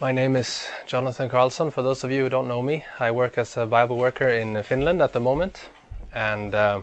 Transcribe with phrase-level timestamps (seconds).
[0.00, 1.72] My name is Jonathan Carlson.
[1.72, 4.62] For those of you who don't know me, I work as a Bible worker in
[4.62, 5.70] Finland at the moment,
[6.14, 6.82] and uh,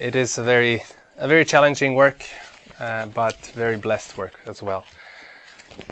[0.00, 0.82] it is a very,
[1.18, 2.24] a very challenging work,
[2.80, 4.84] uh, but very blessed work as well.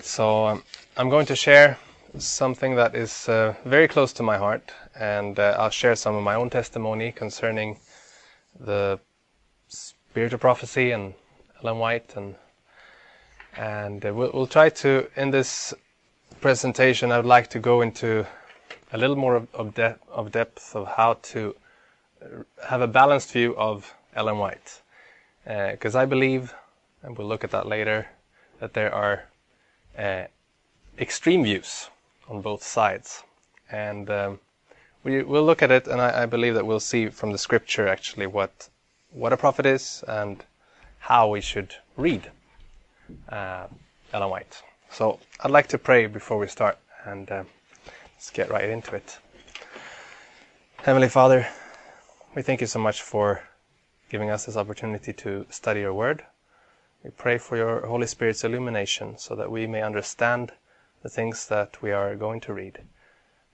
[0.02, 0.64] So um,
[0.96, 1.78] I'm going to share
[2.18, 6.24] something that is uh, very close to my heart, and uh, I'll share some of
[6.24, 7.78] my own testimony concerning
[8.58, 8.98] the
[9.68, 11.14] spirit of prophecy and
[11.62, 12.34] Ellen White and
[13.56, 15.72] and uh, we'll, we'll, try to, in this
[16.40, 18.26] presentation, I would like to go into
[18.92, 21.54] a little more of, of, de- of depth of how to
[22.22, 22.26] uh,
[22.68, 24.82] have a balanced view of Ellen White.
[25.44, 26.54] Because uh, I believe,
[27.02, 28.08] and we'll look at that later,
[28.60, 29.24] that there are
[29.96, 30.24] uh,
[30.98, 31.88] extreme views
[32.28, 33.22] on both sides.
[33.70, 34.40] And um,
[35.02, 37.88] we, will look at it, and I, I believe that we'll see from the scripture
[37.88, 38.68] actually what,
[39.12, 40.44] what a prophet is and
[40.98, 42.30] how we should read
[43.28, 43.66] uh,
[44.12, 44.62] Ellen White.
[44.90, 47.44] So I'd like to pray before we start, and uh,
[48.14, 49.18] let's get right into it.
[50.78, 51.48] Heavenly Father,
[52.34, 53.42] we thank you so much for
[54.08, 56.24] giving us this opportunity to study your word.
[57.02, 60.52] We pray for your Holy Spirit's illumination so that we may understand
[61.02, 62.80] the things that we are going to read.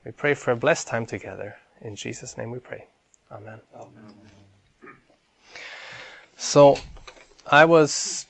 [0.05, 1.57] We pray for a blessed time together.
[1.81, 2.87] In Jesus' name we pray.
[3.31, 3.61] Amen.
[3.75, 4.05] Amen.
[6.37, 6.79] So,
[7.47, 8.27] I was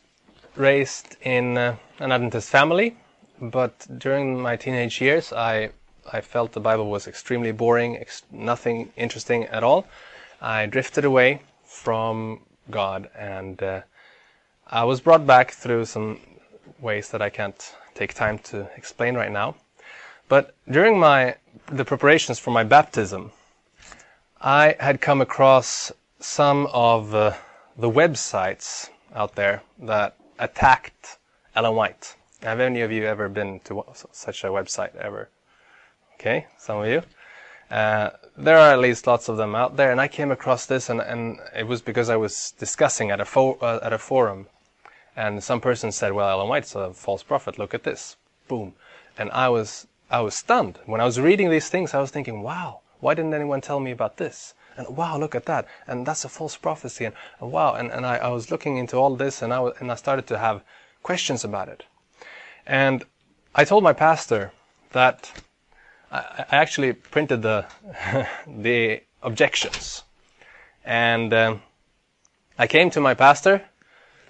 [0.57, 2.97] raised in uh, an Adventist family,
[3.41, 5.71] but during my teenage years, I
[6.13, 9.87] I felt the Bible was extremely boring, ex- nothing interesting at all.
[10.41, 13.83] I drifted away from God, and uh,
[14.67, 16.19] I was brought back through some
[16.81, 19.55] ways that I can't take time to explain right now.
[20.29, 23.33] But during my the preparations for my baptism,
[24.41, 27.35] I had come across some of uh,
[27.77, 31.19] the websites out there that attacked
[31.55, 32.17] Ellen White.
[32.43, 35.29] Have any of you ever been to such a website ever?
[36.15, 37.03] Okay, some of you.
[37.71, 40.91] Uh, there are at least lots of them out there, and I came across this,
[40.91, 44.49] and, and it was because I was discussing at a fo- uh, at a forum,
[45.17, 47.59] and some person said, "Well, Ellen White's a false prophet.
[47.59, 48.17] Look at this."
[48.49, 48.75] Boom,
[49.17, 51.95] and I was I was stunned when I was reading these things.
[51.95, 55.47] I was thinking, "Wow, why didn't anyone tell me about this?" And wow, look at
[55.47, 58.77] that, and that's a false prophecy, and, and wow, and, and I, I, was looking
[58.77, 60.63] into all this, and I, and I started to have
[61.03, 61.85] questions about it.
[62.67, 63.05] And
[63.55, 64.53] I told my pastor
[64.93, 65.31] that
[66.11, 67.67] I, I actually printed the,
[68.47, 70.03] the objections.
[70.85, 71.63] And um,
[72.59, 73.63] I came to my pastor,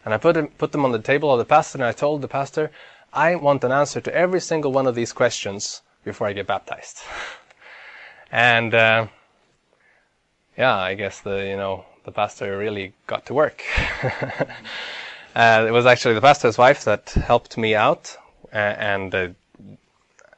[0.05, 2.23] and I put, them, put them on the table of the pastor, and I told
[2.23, 2.71] the pastor,
[3.13, 6.99] I want an answer to every single one of these questions before I get baptized.
[8.33, 9.07] and uh,
[10.63, 13.65] yeah, I guess the you know the pastor really got to work.
[15.35, 18.17] uh, it was actually the pastor's wife that helped me out,
[18.53, 19.29] uh, and uh,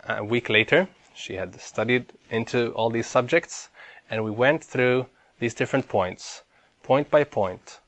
[0.08, 3.68] a week later she had studied into all these subjects,
[4.08, 5.04] and we went through
[5.40, 6.42] these different points,
[6.82, 7.80] point by point,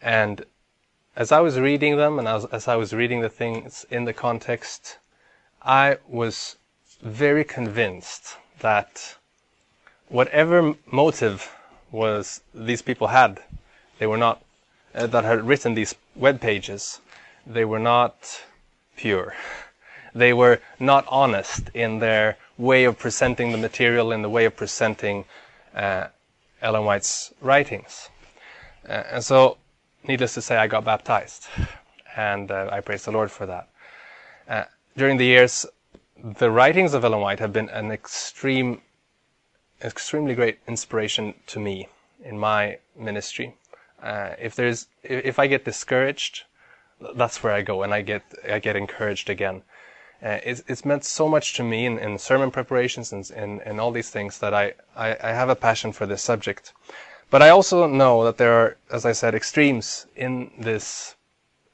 [0.00, 0.46] and
[1.16, 4.14] as I was reading them and as, as I was reading the things in the
[4.14, 4.96] context,
[5.60, 6.56] I was
[7.02, 9.16] very convinced that
[10.08, 11.54] whatever motive
[11.90, 13.40] was these people had,
[13.98, 14.42] they were not
[14.94, 17.00] uh, that had written these web pages,
[17.46, 18.42] they were not
[18.96, 19.34] pure.
[20.14, 24.56] They were not honest in their way of presenting the material, in the way of
[24.56, 25.24] presenting
[25.74, 26.08] uh,
[26.60, 28.08] Ellen White's writings.
[28.88, 29.58] Uh, and so,
[30.06, 31.46] needless to say, I got baptized,
[32.16, 33.68] and uh, I praise the Lord for that.
[34.48, 34.64] Uh,
[34.96, 35.66] during the years,
[36.16, 38.80] the writings of Ellen White have been an extreme
[39.82, 41.88] extremely great inspiration to me
[42.22, 43.54] in my ministry.
[44.02, 46.44] Uh, if there's, if I get discouraged,
[47.14, 49.62] that's where I go and I get, I get encouraged again.
[50.22, 53.80] Uh, it's, it's meant so much to me in, in sermon preparations and, and, and
[53.80, 56.72] all these things that I, I, I have a passion for this subject.
[57.30, 61.14] But I also know that there are, as I said, extremes in this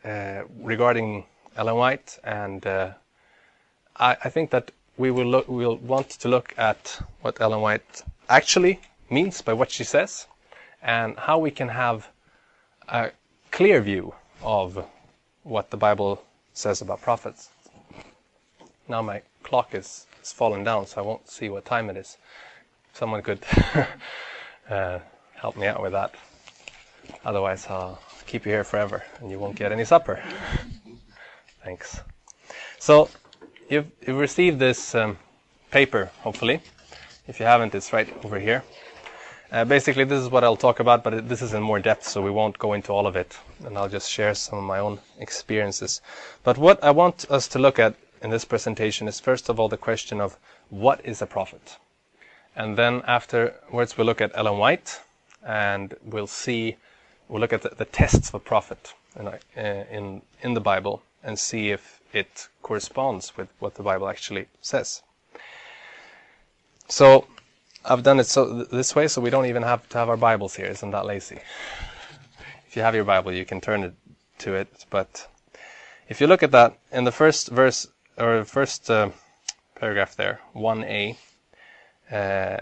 [0.05, 1.25] uh, regarding
[1.57, 2.93] Ellen White, and uh,
[3.97, 8.03] I, I, think that we will look, we'll want to look at what Ellen White
[8.29, 8.81] actually
[9.11, 10.27] means by what she says,
[10.83, 12.09] and how we can have
[12.89, 13.11] a
[13.51, 14.85] clear view of
[15.43, 17.51] what the Bible says about prophets.
[18.89, 22.17] Now my clock is, is fallen down, so I won't see what time it is.
[22.93, 23.45] Someone could
[24.71, 24.99] uh,
[25.35, 26.15] help me out with that.
[27.25, 30.23] Otherwise, I'll keep you here forever, and you won't get any supper.
[31.65, 32.01] Thanks.
[32.79, 33.09] So
[33.69, 35.19] you've, you've received this um,
[35.71, 36.61] paper, hopefully.
[37.27, 38.63] If you haven't, it's right over here.
[39.51, 42.21] Uh, basically, this is what I'll talk about, but this is in more depth, so
[42.21, 43.39] we won't go into all of it.
[43.65, 46.01] And I'll just share some of my own experiences.
[46.43, 49.69] But what I want us to look at in this presentation is first of all
[49.69, 50.37] the question of
[50.71, 51.77] what is a prophet?
[52.57, 55.01] And then afterwards we'll look at Ellen White
[55.47, 56.77] and we'll see,
[57.29, 61.03] we'll look at the, the tests of a prophet in, uh, in, in the Bible
[61.23, 65.03] and see if it corresponds with what the Bible actually says.
[66.89, 67.27] So
[67.85, 70.55] I've done it so this way, so we don't even have to have our Bibles
[70.55, 70.67] here.
[70.67, 71.41] Isn't that lazy?
[72.67, 73.95] If you have your Bible, you can turn it
[74.39, 74.87] to it.
[74.91, 75.29] But
[76.09, 79.11] if you look at that in the first verse or first uh,
[79.75, 81.19] paragraph there, one A,
[82.11, 82.59] uh,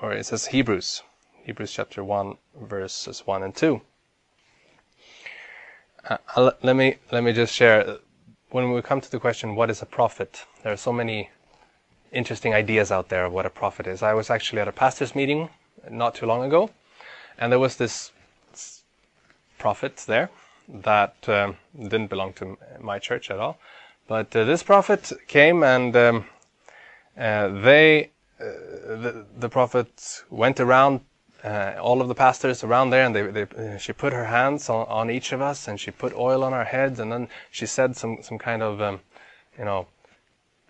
[0.00, 1.02] or it says Hebrews,
[1.42, 3.80] Hebrews chapter one, verses one and two.
[6.08, 7.98] Uh, let me let me just share.
[8.50, 10.46] When we come to the question, what is a prophet?
[10.62, 11.28] There are so many
[12.12, 14.02] interesting ideas out there of what a prophet is.
[14.02, 15.50] I was actually at a pastor's meeting
[15.90, 16.70] not too long ago,
[17.38, 18.10] and there was this
[19.58, 20.30] prophet there
[20.66, 23.58] that um, didn't belong to my church at all.
[24.06, 26.24] But uh, this prophet came and um,
[27.18, 31.00] uh, they, uh, the, the prophet went around
[31.44, 34.68] uh, all of the pastors around there, and they, they, uh, she put her hands
[34.68, 37.66] on, on, each of us, and she put oil on our heads, and then she
[37.66, 39.00] said some some kind of, um,
[39.58, 39.86] you know,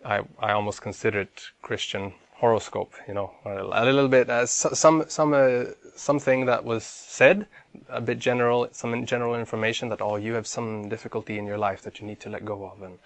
[0.05, 5.33] I I almost consider it Christian horoscope, you know, a little bit uh, some some
[5.33, 5.65] uh,
[5.97, 7.47] something that was said,
[7.89, 11.83] a bit general, some general information that oh you have some difficulty in your life
[11.83, 12.99] that you need to let go of, and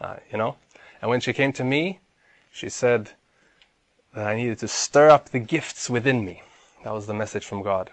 [0.00, 0.56] uh, you know,
[1.00, 2.00] and when she came to me,
[2.50, 3.10] she said
[4.14, 6.42] that I needed to stir up the gifts within me.
[6.84, 7.90] That was the message from God.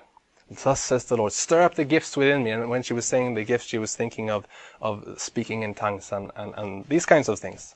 [0.51, 2.51] Thus says the Lord, stir up the gifts within me.
[2.51, 4.47] And when she was saying the gifts, she was thinking of,
[4.81, 7.75] of speaking in tongues and, and, and these kinds of things.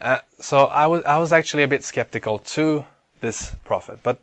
[0.00, 2.84] Uh, so I was, I was actually a bit skeptical to
[3.20, 3.98] this prophet.
[4.02, 4.20] But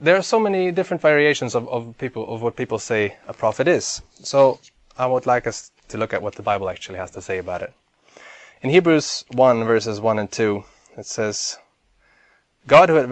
[0.00, 3.68] there are so many different variations of, of people, of what people say a prophet
[3.68, 4.02] is.
[4.22, 4.60] So
[4.98, 7.62] I would like us to look at what the Bible actually has to say about
[7.62, 7.72] it.
[8.60, 10.64] In Hebrews 1 verses 1 and 2,
[10.98, 11.58] it says,
[12.66, 13.08] God, who at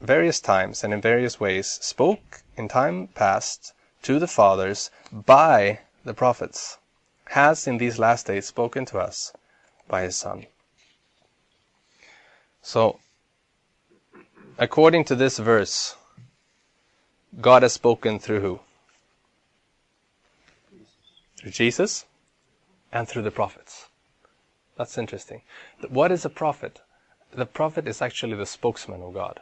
[0.00, 6.14] various times and in various ways spoke in time past to the fathers by the
[6.14, 6.78] prophets,
[7.26, 9.32] has in these last days spoken to us
[9.88, 10.46] by his Son.
[12.62, 12.98] So,
[14.56, 15.96] according to this verse,
[17.40, 18.60] God has spoken through who?
[21.36, 22.06] Through Jesus
[22.90, 23.88] and through the prophets.
[24.76, 25.42] That's interesting.
[25.88, 26.80] What is a prophet?
[27.32, 29.40] The prophet is actually the spokesman of God.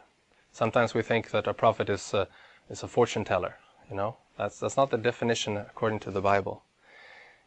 [0.53, 2.29] Sometimes we think that a prophet is a,
[2.69, 3.56] is a fortune teller.
[3.91, 6.62] You know, that's that's not the definition according to the Bible.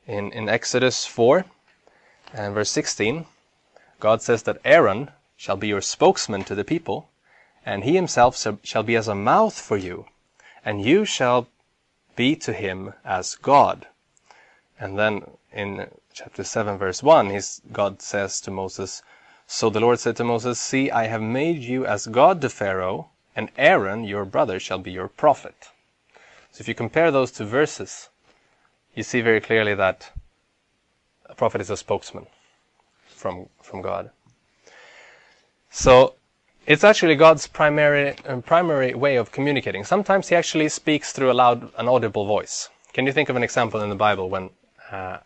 [0.07, 1.45] In in Exodus four
[2.33, 3.25] and verse sixteen,
[3.99, 7.09] God says that Aaron shall be your spokesman to the people,
[7.65, 10.05] and he himself shall be as a mouth for you,
[10.63, 11.47] and you shall
[12.15, 13.87] be to him as God.
[14.79, 17.39] And then in chapter 7 verse 1,
[17.71, 19.01] God says to Moses,
[19.51, 23.09] so the Lord said to Moses, See, I have made you as God to Pharaoh,
[23.35, 25.69] and Aaron, your brother, shall be your prophet.
[26.51, 28.09] So if you compare those two verses,
[28.93, 30.11] you see very clearly that
[31.25, 32.27] a prophet is a spokesman
[33.07, 34.11] from, from God.
[35.71, 36.13] So
[36.67, 39.83] it's actually God's primary, uh, primary way of communicating.
[39.83, 42.69] Sometimes he actually speaks through a loud, an audible voice.
[42.93, 44.51] Can you think of an example in the Bible when,
[44.91, 45.17] uh,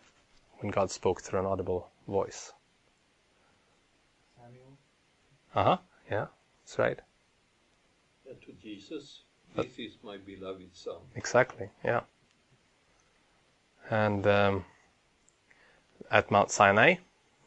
[0.60, 2.54] when God spoke through an audible voice?
[5.54, 5.76] Uh huh.
[6.10, 6.26] Yeah,
[6.62, 6.98] that's right.
[8.28, 9.22] And to Jesus,
[9.54, 10.96] this is my beloved Son.
[11.14, 11.68] Exactly.
[11.84, 12.00] Yeah.
[13.90, 14.64] And um,
[16.10, 16.96] at Mount Sinai,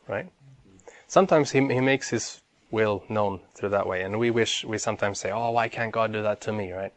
[0.07, 0.25] right?
[0.25, 0.77] Mm-hmm.
[1.07, 5.19] Sometimes he he makes his will known through that way, and we wish we sometimes
[5.19, 6.93] say, "Oh, why can't God do that to me?" Right?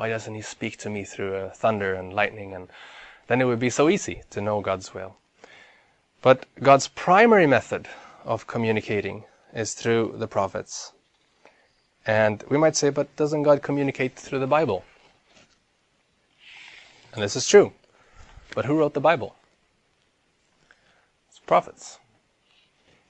[0.00, 2.54] Why doesn't He speak to me through uh, thunder and lightning?
[2.54, 2.68] And
[3.26, 5.16] then it would be so easy to know God's will.
[6.22, 7.86] But God's primary method
[8.24, 10.92] of communicating is through the prophets.
[12.06, 14.84] And we might say, but doesn't God communicate through the Bible?
[17.12, 17.72] And this is true.
[18.54, 19.36] But who wrote the Bible?
[21.28, 21.98] It's prophets.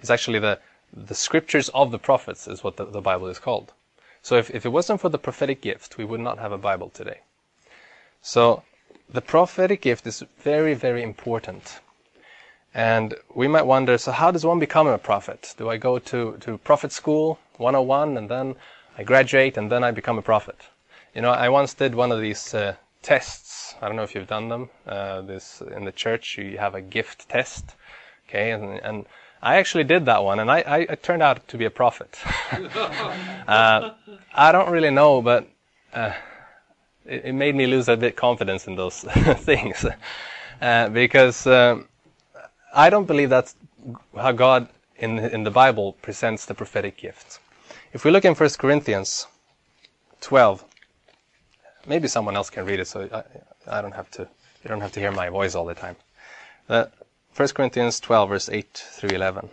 [0.00, 0.58] It's actually the,
[0.92, 3.72] the scriptures of the prophets is what the, the Bible is called.
[4.22, 6.90] So if, if it wasn't for the prophetic gift, we would not have a Bible
[6.90, 7.20] today.
[8.22, 8.62] So
[9.08, 11.80] the prophetic gift is very, very important.
[12.74, 15.54] And we might wonder, so how does one become a prophet?
[15.56, 18.54] Do I go to, to prophet school 101 and then
[18.96, 20.56] I graduate and then I become a prophet?
[21.14, 23.74] You know, I once did one of these uh, tests.
[23.82, 24.70] I don't know if you've done them.
[24.86, 27.74] Uh, this in the church, you have a gift test.
[28.28, 29.06] Okay, and, and
[29.42, 32.16] I actually did that one, and I, I, I turned out to be a prophet.
[33.48, 33.90] uh,
[34.34, 35.48] I don't really know, but
[35.92, 36.12] uh,
[37.04, 39.00] it, it, made me lose a bit confidence in those
[39.38, 39.84] things
[40.60, 41.88] uh, because um,
[42.72, 43.54] I don't believe that's
[44.14, 47.40] how God in in the Bible presents the prophetic gift.
[47.92, 49.26] If we look in 1 Corinthians
[50.20, 50.64] 12,
[51.86, 54.28] maybe someone else can read it, so I, I don't have to.
[54.62, 55.96] You don't have to hear my voice all the time.
[56.68, 56.86] Uh,
[57.34, 59.48] 1 Corinthians 12, verse 8 through 11.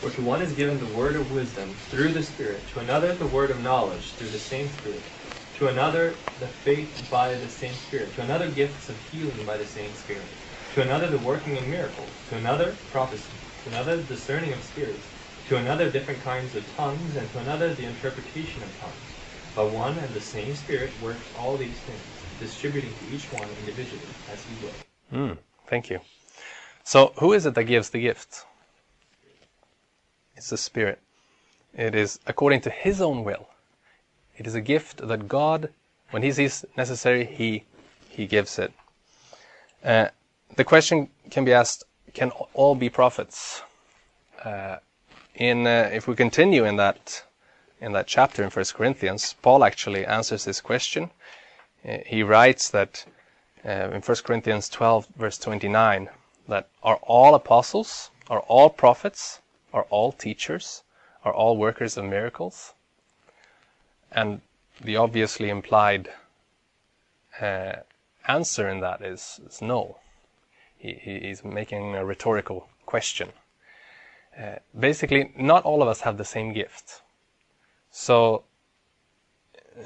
[0.00, 3.26] For to one is given the word of wisdom through the Spirit, to another the
[3.26, 5.02] word of knowledge through the same Spirit,
[5.58, 9.66] to another the faith by the same Spirit, to another gifts of healing by the
[9.66, 10.26] same Spirit,
[10.72, 15.10] to another the working of miracles, to another prophecy, to another discerning of spirits,
[15.44, 19.16] to another different kinds of tongues, and to another the interpretation of tongues.
[19.54, 24.08] But one and the same Spirit works all these things, distributing to each one individually
[24.26, 24.74] as he will.
[25.12, 25.36] Mm,
[25.66, 26.00] thank you.
[26.84, 28.46] So, who is it that gives the gift?
[30.36, 31.00] It's the Spirit.
[31.74, 33.46] It is according to His own will.
[34.38, 35.68] It is a gift that God,
[36.12, 37.64] when He sees necessary, He
[38.08, 38.72] He gives it.
[39.84, 40.08] Uh,
[40.56, 43.62] the question can be asked: Can all be prophets?
[44.44, 44.76] Uh,
[45.34, 47.22] in uh, if we continue in that
[47.80, 51.10] in that chapter in First Corinthians, Paul actually answers this question.
[51.84, 53.04] Uh, he writes that
[53.64, 56.08] uh, in 1 Corinthians 12, verse 29,
[56.48, 59.40] that are all apostles, are all prophets,
[59.72, 60.82] are all teachers,
[61.24, 62.72] are all workers of miracles?
[64.12, 64.42] And
[64.80, 66.08] the obviously implied
[67.40, 67.76] uh,
[68.28, 69.98] answer in that is, is no.
[70.82, 70.90] He,
[71.30, 73.28] is making a rhetorical question.
[74.36, 77.02] Uh, basically, not all of us have the same gift.
[77.92, 78.42] So,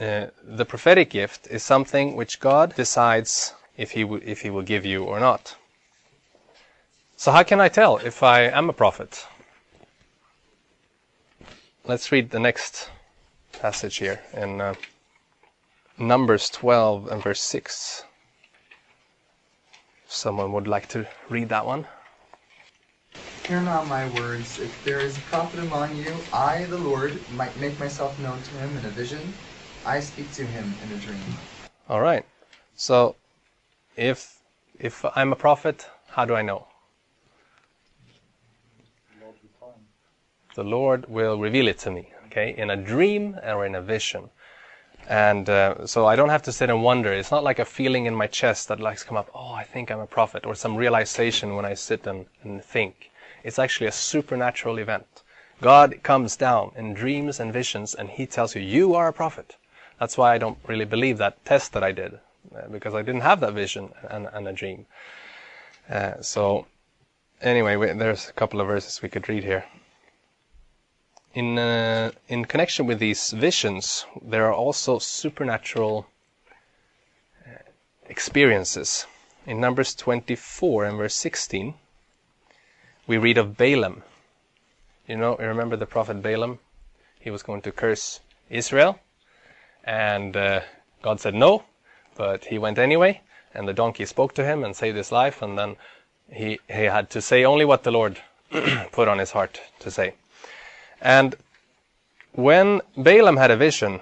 [0.01, 4.63] uh, the prophetic gift is something which God decides if he, w- if he will
[4.63, 5.57] give you or not.
[7.19, 9.27] So, how can I tell if I am a prophet?
[11.85, 12.89] Let's read the next
[13.53, 14.75] passage here in uh,
[15.99, 18.06] Numbers 12 and verse 6.
[20.07, 21.87] If someone would like to read that one.
[23.49, 24.59] Hear now my words.
[24.59, 28.51] If there is a prophet among you, I, the Lord, might make myself known to
[28.55, 29.35] him in a vision.
[29.85, 31.37] I speak to him in a dream.
[31.89, 32.25] All right.
[32.77, 33.17] So,
[33.97, 34.39] if
[34.79, 36.67] if I'm a prophet, how do I know?
[40.55, 44.31] The Lord will reveal it to me, okay, in a dream or in a vision.
[45.09, 47.13] And uh, so I don't have to sit and wonder.
[47.13, 49.63] It's not like a feeling in my chest that likes to come up, oh, I
[49.63, 53.11] think I'm a prophet, or some realization when I sit and, and think.
[53.45, 55.23] It's actually a supernatural event.
[55.63, 59.57] God comes down in dreams and visions and he tells you, you are a prophet.
[60.01, 62.19] That's why I don't really believe that test that I did,
[62.55, 64.87] uh, because I didn't have that vision and, and a dream.
[65.89, 66.67] Uh, so,
[67.41, 69.65] anyway, we, there's a couple of verses we could read here.
[71.37, 76.07] In uh, in connection with these visions, there are also supernatural
[77.47, 77.59] uh,
[78.09, 79.05] experiences.
[79.45, 81.75] In Numbers 24 and verse 16,
[83.07, 84.03] we read of Balaam.
[85.07, 86.59] You know, you remember the prophet Balaam?
[87.21, 88.99] He was going to curse Israel,
[89.85, 90.61] and uh,
[91.03, 91.65] God said no,
[92.15, 93.21] but he went anyway,
[93.53, 95.77] and the donkey spoke to him and saved his life, and then
[96.33, 98.23] he, he had to say only what the Lord
[98.91, 100.15] put on his heart to say.
[101.01, 101.37] And
[102.33, 104.01] when Balaam had a vision,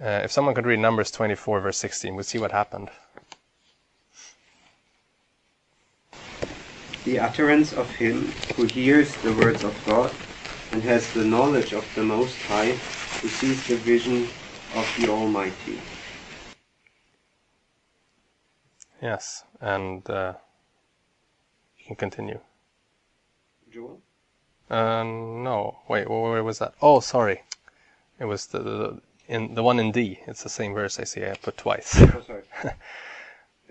[0.00, 2.90] uh, if someone could read Numbers 24, verse 16, we'll see what happened.
[7.04, 10.12] The utterance of him who hears the words of God
[10.72, 14.28] and has the knowledge of the Most High, who sees the vision
[14.74, 15.78] of the Almighty.
[19.00, 20.34] Yes, and uh,
[21.78, 22.38] you can continue.
[23.72, 24.00] Joel?
[24.72, 26.72] Uh, no, wait, where, where was that?
[26.80, 27.42] Oh, sorry,
[28.18, 30.18] it was the, the in the one in D.
[30.26, 31.94] It's the same verse I see I put twice.
[32.00, 32.42] Oh, sorry.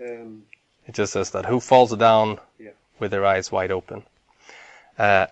[0.00, 0.44] um,
[0.86, 2.70] It just says that who falls down Yeah.
[3.00, 4.04] with their eyes wide open.
[4.96, 5.26] Uh,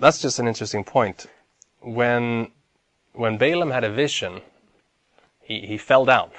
[0.00, 1.26] that's just an interesting point.
[1.80, 2.50] When
[3.12, 4.40] when Balaam had a vision,
[5.40, 6.30] he he fell down.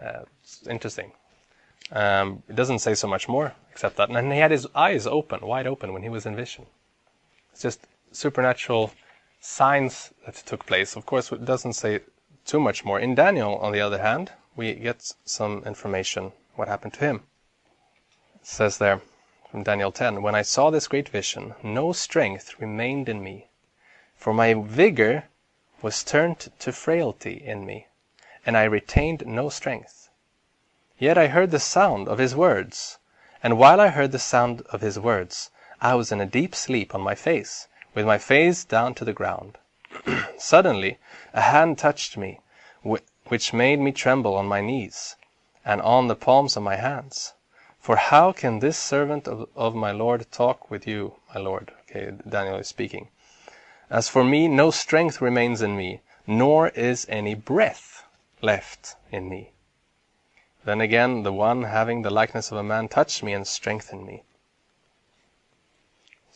[0.00, 1.12] Uh, it's interesting.
[1.92, 5.40] Um, it doesn't say so much more except that, and he had his eyes open,
[5.40, 6.66] wide open, when he was in vision.
[7.52, 8.92] It's just supernatural
[9.40, 10.96] signs that took place.
[10.96, 12.00] Of course, it doesn't say
[12.44, 13.00] too much more.
[13.00, 17.22] In Daniel, on the other hand, we get some information what happened to him.
[18.34, 19.00] It says there
[19.50, 23.48] from Daniel 10 When I saw this great vision, no strength remained in me,
[24.16, 25.24] for my vigor
[25.82, 27.86] was turned to frailty in me,
[28.46, 30.08] and I retained no strength.
[30.98, 32.98] Yet I heard the sound of his words,
[33.42, 35.50] and while I heard the sound of his words,
[35.82, 39.14] I was in a deep sleep on my face, with my face down to the
[39.14, 39.56] ground.
[40.38, 40.98] Suddenly
[41.32, 42.40] a hand touched me,
[42.86, 45.16] wh- which made me tremble on my knees
[45.64, 47.32] and on the palms of my hands.
[47.78, 51.72] For how can this servant of, my Lord talk with you, my Lord?
[52.28, 53.08] Daniel is speaking.
[53.88, 58.04] As for me, no strength remains in me, nor is any breath
[58.42, 59.52] left in me.
[60.64, 64.24] Then again, the one having the likeness of a man touched me and strengthened me.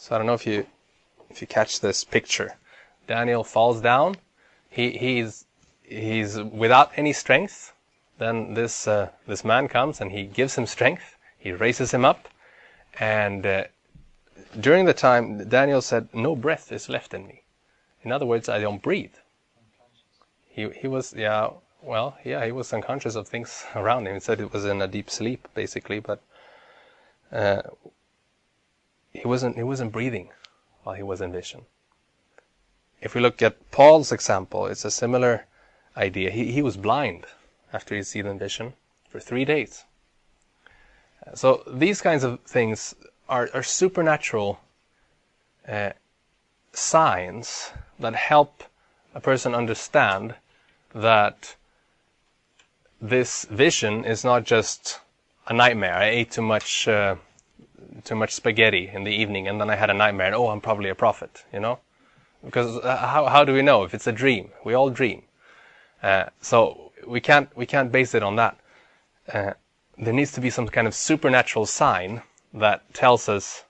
[0.05, 0.67] So I don't know if you
[1.31, 2.59] if you catch this picture.
[3.07, 4.17] Daniel falls down.
[4.69, 5.47] He he's
[5.83, 7.73] he's without any strength.
[8.19, 11.17] Then this uh, this man comes and he gives him strength.
[11.39, 12.29] He raises him up,
[13.01, 13.65] and uh,
[14.61, 17.41] during the time Daniel said, "No breath is left in me."
[18.03, 19.17] In other words, I don't breathe.
[20.51, 21.49] He he was yeah
[21.81, 24.13] well yeah he was unconscious of things around him.
[24.13, 26.21] He said it was in a deep sleep basically, but
[27.33, 27.63] uh,
[29.15, 30.29] he wasn't he wasn't breathing
[30.83, 31.63] while he was in vision.
[33.01, 35.47] If we look at Paul's example, it's a similar
[35.97, 36.31] idea.
[36.31, 37.27] He he was blind
[37.73, 38.75] after he'd seen in vision
[39.09, 39.85] for three days.
[41.35, 42.95] So these kinds of things
[43.29, 44.61] are, are supernatural
[45.67, 45.91] uh,
[46.73, 48.65] signs that help
[49.15, 50.35] a person understand
[50.95, 51.57] that
[53.01, 55.01] this vision is not just
[55.47, 55.95] a nightmare.
[55.95, 57.17] I ate too much uh,
[58.05, 60.27] too much spaghetti in the evening, and then I had a nightmare.
[60.27, 61.79] And, oh, I'm probably a prophet, you know,
[62.45, 64.51] because uh, how how do we know if it's a dream?
[64.65, 65.23] We all dream,
[66.03, 68.59] uh, so we can't we can't base it on that.
[69.33, 69.53] Uh,
[69.97, 72.23] there needs to be some kind of supernatural sign
[72.53, 73.65] that tells us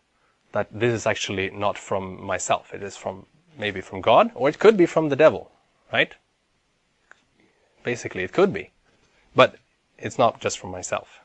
[0.53, 2.73] that this is actually not from myself.
[2.73, 3.27] It is from
[3.59, 5.51] maybe from God, or it could be from the devil,
[5.93, 6.13] right?
[7.83, 8.71] Basically, it could be,
[9.37, 9.57] but
[9.99, 11.21] it's not just from myself.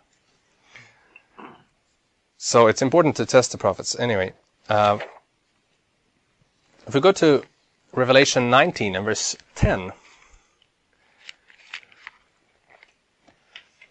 [2.42, 4.00] So it's important to test the prophets.
[4.00, 4.32] Anyway,
[4.70, 4.98] uh,
[6.88, 7.44] if we go to
[7.92, 9.92] Revelation 19 and verse 10,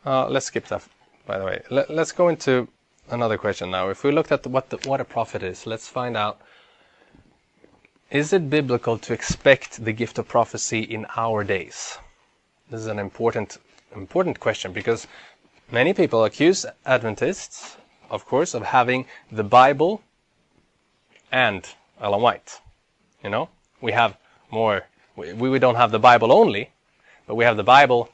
[0.07, 0.83] uh, let's skip that.
[1.27, 2.69] By the way, Let, us go into
[3.11, 3.91] another question now.
[3.91, 6.41] If we looked at the, what the, what a prophet is, let's find out:
[8.11, 11.99] Is it biblical to expect the gift of prophecy in our days?
[12.71, 13.59] This is an important
[13.95, 15.07] important question because
[15.71, 17.77] many people accuse Adventists
[18.11, 20.03] of course, of having the Bible
[21.31, 21.67] and
[22.01, 22.61] Ellen White.
[23.23, 23.49] You know,
[23.81, 24.17] we have
[24.51, 24.85] more.
[25.17, 26.71] We, we don't have the Bible only,
[27.27, 28.09] but we have the Bible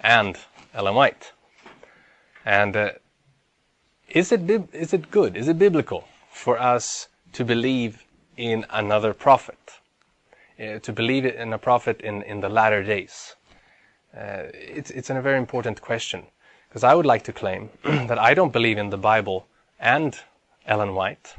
[0.00, 0.36] and
[0.74, 1.32] Ellen White.
[2.44, 2.90] And uh,
[4.08, 5.36] is it is it good?
[5.36, 8.04] Is it biblical for us to believe
[8.36, 9.58] in another prophet?
[10.58, 13.34] Uh, to believe in a prophet in, in the latter days?
[14.16, 16.26] Uh, it's it's a very important question
[16.76, 19.46] because I would like to claim that I don't believe in the Bible
[19.80, 20.14] and
[20.66, 21.36] Ellen White.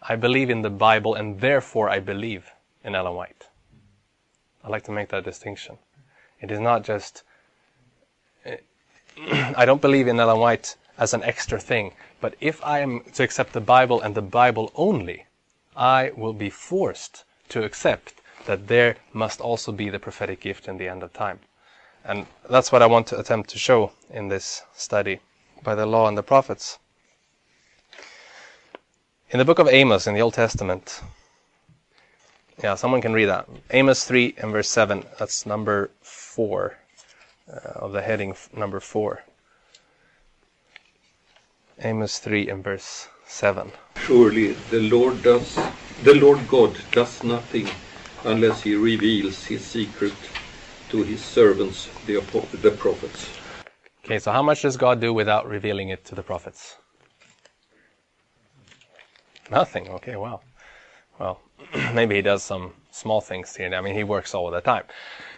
[0.00, 2.50] I believe in the Bible and therefore I believe
[2.82, 3.48] in Ellen White.
[4.64, 5.76] I like to make that distinction.
[6.40, 7.24] It is not just,
[8.46, 8.56] eh,
[9.54, 11.92] I don't believe in Ellen White as an extra thing,
[12.22, 15.26] but if I am to accept the Bible and the Bible only,
[15.76, 18.14] I will be forced to accept
[18.46, 21.40] that there must also be the prophetic gift in the end of time.
[22.04, 25.20] And that's what I want to attempt to show in this study
[25.62, 26.78] by the law and the prophets.
[29.30, 31.00] In the book of Amos in the Old Testament,
[32.62, 33.48] yeah, someone can read that.
[33.70, 36.76] Amos 3 and verse 7, that's number 4
[37.48, 39.22] uh, of the heading number 4.
[41.82, 43.72] Amos 3 and verse 7.
[43.96, 45.58] Surely the Lord does
[46.02, 47.68] the Lord God does nothing
[48.24, 50.12] unless he reveals his secret
[50.92, 52.20] to his servants, the,
[52.60, 53.28] the prophets.
[54.04, 56.76] Okay, so how much does God do without revealing it to the prophets?
[59.50, 59.88] Nothing.
[59.88, 60.40] Okay, wow.
[61.18, 61.40] Well,
[61.94, 63.74] maybe he does some small things here.
[63.74, 64.84] I mean, he works all the time.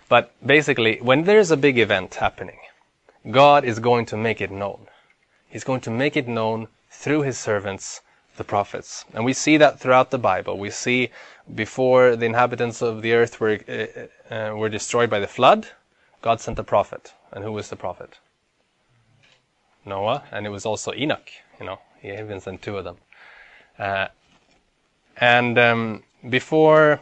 [0.08, 2.58] But basically, when there's a big event happening,
[3.30, 4.88] God is going to make it known.
[5.48, 8.00] He's going to make it known through his servants,
[8.36, 9.04] the prophets.
[9.14, 10.58] And we see that throughout the Bible.
[10.58, 11.10] We see
[11.52, 15.68] before the inhabitants of the earth were, uh, uh, were destroyed by the flood,
[16.22, 17.12] God sent a prophet.
[17.32, 18.18] And who was the prophet?
[19.84, 21.30] Noah, and it was also Enoch.
[21.60, 22.96] You know, he even sent two of them.
[23.78, 24.08] Uh,
[25.16, 27.00] and um, before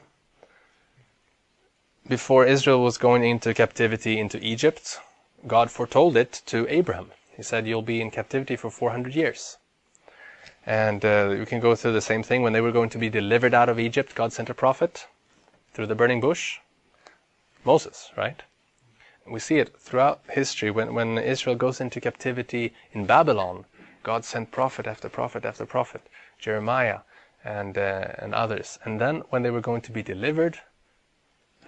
[2.08, 4.98] before Israel was going into captivity into Egypt,
[5.46, 7.12] God foretold it to Abraham.
[7.36, 9.58] He said, "You'll be in captivity for 400 years."
[10.66, 12.42] And uh, you can go through the same thing.
[12.42, 15.06] When they were going to be delivered out of Egypt, God sent a prophet
[15.74, 16.58] through the burning bush.
[17.64, 18.42] Moses, right?
[19.26, 20.70] We see it throughout history.
[20.70, 23.64] When, when Israel goes into captivity in Babylon,
[24.02, 26.02] God sent prophet after prophet after prophet,
[26.38, 27.00] Jeremiah
[27.44, 28.78] and, uh, and others.
[28.84, 30.60] And then when they were going to be delivered,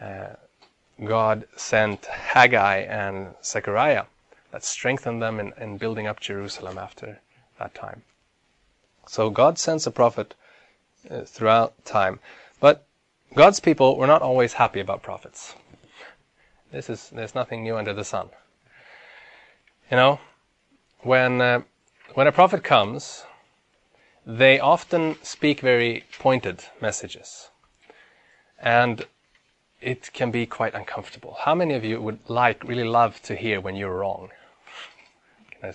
[0.00, 0.34] uh,
[1.04, 4.04] God sent Haggai and Zechariah
[4.50, 7.20] that strengthened them in, in building up Jerusalem after
[7.58, 8.02] that time.
[9.06, 10.34] So God sends a prophet
[11.10, 12.20] uh, throughout time.
[12.60, 12.86] But
[13.34, 15.54] God's people were not always happy about prophets.
[16.72, 18.30] This is there's nothing new under the sun.
[19.90, 20.20] You know,
[21.00, 21.62] when uh,
[22.14, 23.24] when a prophet comes,
[24.26, 27.50] they often speak very pointed messages,
[28.58, 29.06] and
[29.80, 31.36] it can be quite uncomfortable.
[31.40, 34.30] How many of you would like really love to hear when you're wrong?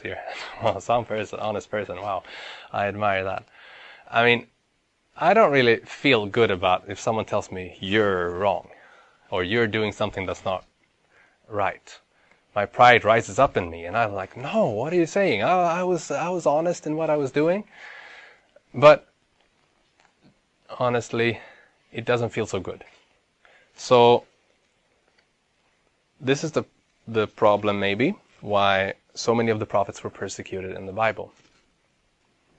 [0.03, 0.17] Your
[0.63, 2.01] Well, some person, honest person.
[2.01, 2.23] Wow,
[2.71, 3.43] I admire that.
[4.09, 4.47] I mean,
[5.17, 8.69] I don't really feel good about if someone tells me you're wrong
[9.31, 10.65] or you're doing something that's not
[11.47, 11.99] right.
[12.55, 15.43] My pride rises up in me, and I'm like, "No, what are you saying?
[15.43, 17.63] I, I was I was honest in what I was doing."
[18.73, 19.07] But
[20.77, 21.39] honestly,
[21.91, 22.83] it doesn't feel so good.
[23.75, 24.25] So
[26.19, 26.63] this is the
[27.07, 31.33] the problem maybe why so many of the prophets were persecuted in the Bible.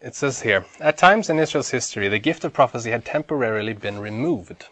[0.00, 3.98] It says here, at times in Israel's history, the gift of prophecy had temporarily been
[3.98, 4.66] removed.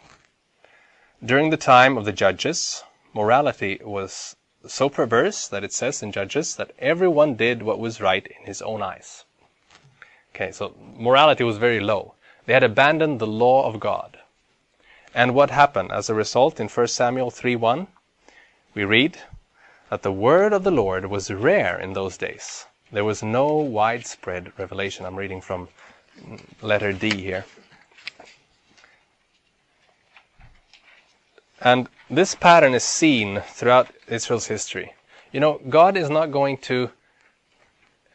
[1.25, 4.37] During the time of the judges, morality was
[4.67, 8.63] so perverse that it says in Judges that everyone did what was right in his
[8.63, 9.25] own eyes.
[10.35, 12.15] Okay, so morality was very low.
[12.47, 14.19] They had abandoned the law of God.
[15.15, 17.87] And what happened as a result in 1 Samuel 3:1?
[18.75, 19.19] We read
[19.91, 22.67] that the word of the Lord was rare in those days.
[22.93, 25.05] There was no widespread revelation.
[25.05, 25.69] I'm reading from
[26.63, 27.45] letter D here.
[31.61, 34.95] And this pattern is seen throughout Israel's history.
[35.33, 36.91] You know, God is not going to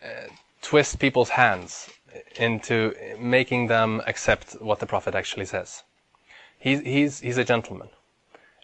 [0.03, 0.07] uh,
[0.61, 1.89] twist people's hands
[2.37, 5.83] into making them accept what the prophet actually says.
[6.57, 7.89] He's, he's, he's a gentleman.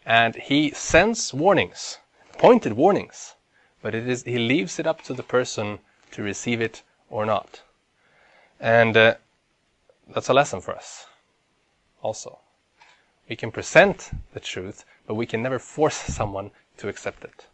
[0.05, 1.97] And he sends warnings,
[2.39, 3.35] pointed warnings,
[3.81, 5.79] but it is, he leaves it up to the person
[6.11, 7.61] to receive it or not.
[8.59, 9.15] And uh,
[10.07, 11.05] that's a lesson for us
[12.01, 12.39] also.
[13.27, 17.45] We can present the truth, but we can never force someone to accept it.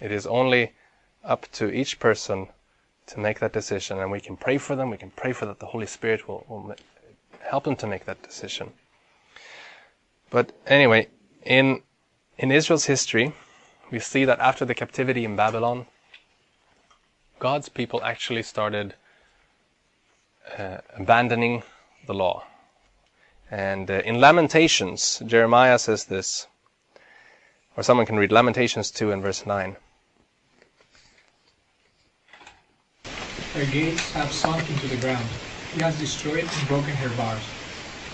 [0.00, 0.72] It is only
[1.24, 2.48] up to each person
[3.06, 4.90] to make that decision, and we can pray for them.
[4.90, 6.74] We can pray for that the Holy Spirit will, will
[7.40, 8.72] help them to make that decision.
[10.30, 11.08] But anyway,
[11.42, 11.82] in
[12.36, 13.32] in Israel's history,
[13.90, 15.86] we see that after the captivity in Babylon,
[17.38, 18.94] God's people actually started
[20.58, 21.62] uh, abandoning
[22.06, 22.44] the law.
[23.50, 26.46] And uh, in Lamentations, Jeremiah says this,
[27.76, 29.76] or someone can read Lamentations 2 and verse 9.
[33.54, 35.28] Her gates have sunk into the ground.
[35.74, 37.42] He has destroyed and broken her bars.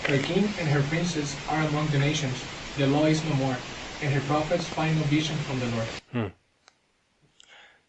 [0.04, 2.36] Her king and her princes are among the nations.
[2.76, 3.56] The law is no more,
[4.02, 5.88] and her prophets find no vision from the Lord.
[6.12, 6.26] Hmm.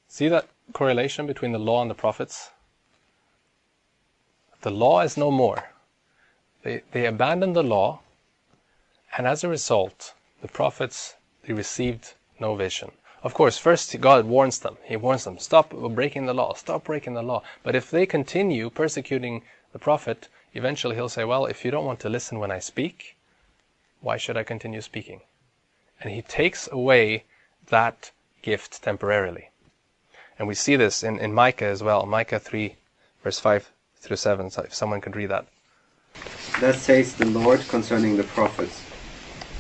[0.08, 2.52] See that correlation between the law and the prophets?
[4.62, 5.70] The law is no more.
[6.64, 8.02] They, they abandoned the law,
[9.18, 12.92] and as a result, the prophets they received no vision.
[13.24, 14.78] Of course, first God warns them.
[14.84, 17.44] He warns them, stop breaking the law, stop breaking the law.
[17.64, 19.44] But if they continue persecuting
[19.74, 23.16] the prophet, eventually he'll say, Well, if you don't want to listen when I speak,
[24.02, 25.22] why should I continue speaking?
[26.02, 27.24] And he takes away
[27.68, 28.12] that
[28.42, 29.50] gift temporarily.
[30.40, 32.06] And we see this in, in Micah as well.
[32.06, 32.76] Micah 3,
[33.24, 34.50] verse 5 through 7.
[34.50, 35.46] So if someone could read that.
[36.60, 38.84] Thus says the Lord concerning the prophets,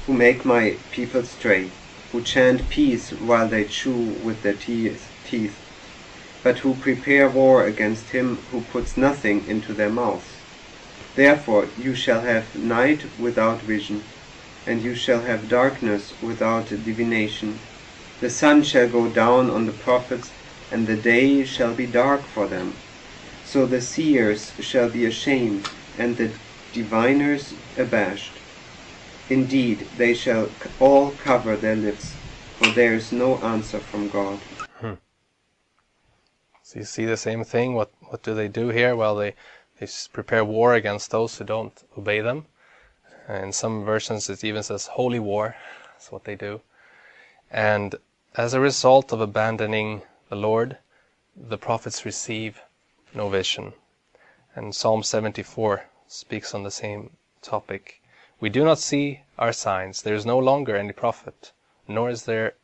[0.06, 1.70] who make my people stray,
[2.12, 5.58] who chant peace while they chew with their teeth, teeth,
[6.44, 10.26] but who prepare war against him who puts nothing into their mouths.
[11.16, 14.04] Therefore you shall have night without vision,
[14.66, 17.60] and you shall have darkness without divination.
[18.20, 20.34] The sun shall go down on the prophets,
[20.70, 22.78] and the day shall be dark for them.
[23.44, 26.34] So the seers shall be ashamed, and the
[26.72, 28.42] diviners abashed.
[29.30, 32.18] Indeed, they shall all cover their lips,
[32.58, 34.46] for there is no answer from God.
[34.80, 34.94] Hmm.
[36.62, 37.74] So you see the same thing.
[37.74, 38.96] What what do they do here?
[38.96, 39.36] Well, they
[39.80, 42.46] they prepare war against those who don't obey them.
[43.30, 45.56] In some versions, it even says holy war.
[45.94, 46.62] That's what they do.
[47.50, 47.96] And
[48.36, 50.78] as a result of abandoning the Lord,
[51.36, 52.62] the prophets receive
[53.14, 53.74] no vision.
[54.56, 58.02] And Psalm 74 speaks on the same topic.
[58.40, 60.02] We do not see our signs.
[60.02, 61.52] There is no longer any prophet,
[61.88, 62.56] nor is there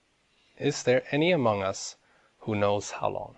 [0.57, 1.97] is there any among us
[2.39, 3.35] who knows how long.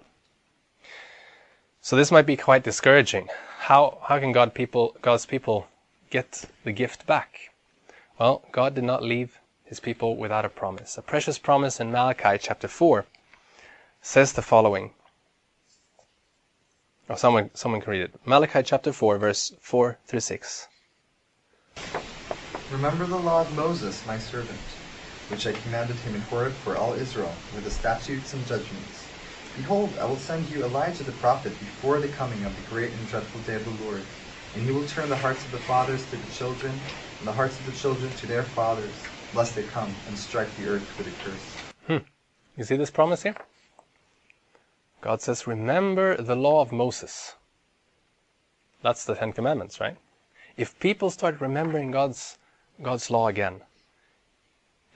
[1.81, 3.27] So this might be quite discouraging.
[3.59, 5.67] How how can God people God's people
[6.09, 7.51] get the gift back?
[8.19, 10.97] Well, God did not leave his people without a promise.
[10.97, 13.05] A precious promise in Malachi chapter 4
[14.01, 14.91] says the following
[17.07, 18.13] Or someone, someone can read it.
[18.25, 20.67] Malachi chapter 4, verse 4 through 6.
[22.71, 24.59] Remember the law of Moses, my servant,
[25.29, 29.05] which I commanded him in Horeb for all Israel, with the statutes and judgments.
[29.55, 33.07] Behold, I will send you Elijah the prophet before the coming of the great and
[33.07, 34.03] dreadful day of the Lord.
[34.55, 36.79] And he will turn the hearts of the fathers to the children,
[37.19, 40.65] and the hearts of the children to their fathers, lest they come and strike the
[40.65, 41.55] earth with a curse.
[42.57, 43.35] You see this promise here?
[45.01, 47.35] God says, Remember the law of Moses.
[48.81, 49.95] That's the Ten Commandments, right?
[50.57, 52.37] If people start remembering God's,
[52.81, 53.61] God's law again,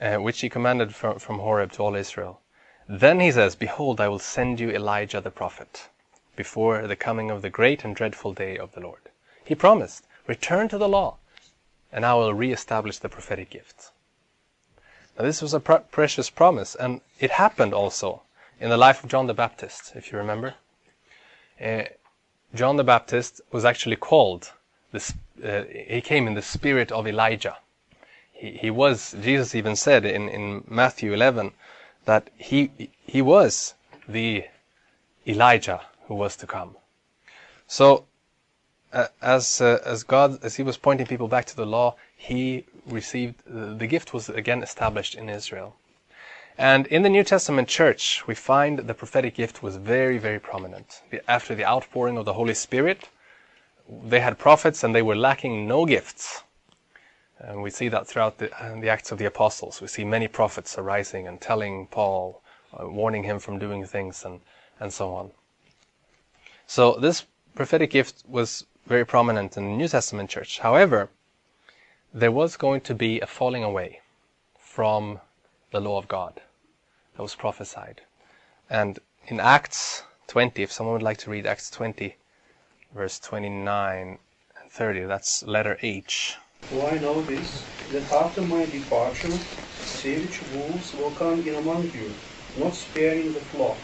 [0.01, 2.41] uh, which He commanded from, from Horeb to all Israel,
[2.89, 5.87] then He says, Behold, I will send you Elijah the prophet
[6.35, 9.09] before the coming of the great and dreadful day of the Lord.
[9.43, 11.17] He promised, Return to the law,
[11.91, 13.91] and I will re-establish the prophetic gift.
[15.17, 18.23] Now, this was a pr- precious promise, and it happened also
[18.59, 20.55] in the life of John the Baptist, if you remember.
[21.61, 21.83] Uh,
[22.55, 24.51] John the Baptist was actually called,
[24.91, 27.57] this, uh, he came in the spirit of Elijah.
[28.31, 31.51] He, he was, Jesus even said in, in Matthew 11
[32.05, 33.75] that he, he was
[34.07, 34.45] the
[35.27, 36.75] Elijah who was to come.
[37.67, 38.05] So,
[38.93, 42.65] uh, as, uh, as God, as he was pointing people back to the law, he
[42.85, 45.75] received, the gift was again established in Israel.
[46.57, 51.01] And in the New Testament church, we find the prophetic gift was very, very prominent.
[51.27, 53.09] After the outpouring of the Holy Spirit,
[53.89, 56.43] they had prophets and they were lacking no gifts.
[57.39, 59.81] And we see that throughout the, uh, the Acts of the Apostles.
[59.81, 62.41] We see many prophets arising and telling Paul,
[62.79, 64.39] uh, warning him from doing things and,
[64.79, 65.31] and so on.
[66.67, 67.25] So this
[67.55, 70.59] prophetic gift was very prominent in the New Testament church.
[70.59, 71.09] However,
[72.13, 74.01] there was going to be a falling away
[74.57, 75.19] from
[75.71, 76.41] the law of God
[77.15, 78.01] that was prophesied.
[78.69, 82.15] And in Acts 20, if someone would like to read Acts 20,
[82.93, 84.17] verse 29
[84.61, 86.37] and 30, that's letter H.
[86.69, 89.39] For I know this, that after my departure,
[89.83, 92.15] savage wolves will come in among you,
[92.55, 93.77] not sparing the flock.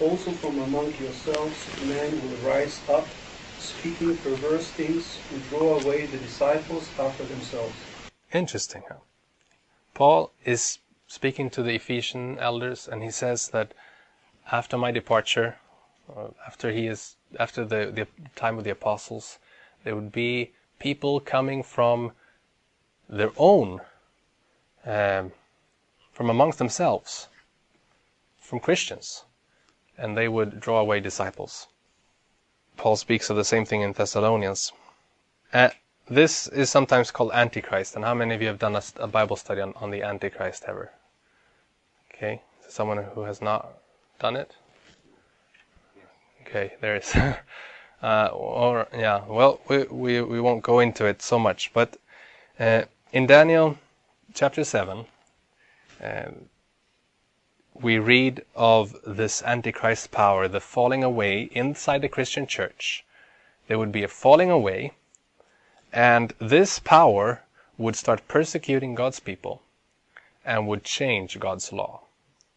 [0.00, 3.08] Also from among yourselves men will rise up,
[3.58, 7.74] speaking perverse things, who draw away the disciples after themselves.
[8.32, 8.96] Interesting, huh?
[9.94, 13.72] Paul is speaking to the Ephesian elders, and he says that
[14.52, 15.56] after my departure,
[16.16, 19.38] uh, after he is after the, the time of the apostles,
[19.84, 22.12] there would be people coming from
[23.08, 23.80] their own,
[24.84, 25.32] um,
[26.12, 27.28] from amongst themselves,
[28.40, 29.24] from Christians,
[29.96, 31.66] and they would draw away disciples.
[32.78, 34.72] Paul speaks of the same thing in Thessalonians.
[35.52, 35.70] Uh,
[36.08, 39.36] this is sometimes called Antichrist, and how many of you have done a, a Bible
[39.36, 40.92] study on, on the Antichrist ever?
[42.14, 43.68] Okay, someone who has not
[44.20, 44.54] done it?
[46.42, 47.14] Okay, there is.
[48.02, 51.96] uh, or yeah, well, we, we we won't go into it so much, but
[52.60, 53.76] uh, in Daniel
[54.34, 55.04] chapter seven,
[56.02, 56.30] uh,
[57.80, 63.04] we read of this Antichrist power, the falling away inside the Christian church.
[63.66, 64.92] There would be a falling away,
[65.92, 67.42] and this power
[67.76, 69.62] would start persecuting God's people
[70.44, 72.00] and would change God's law.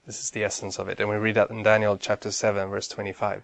[0.06, 1.00] This is the essence of it.
[1.00, 3.38] And we read that in Daniel chapter 7, verse 25.
[3.38, 3.44] It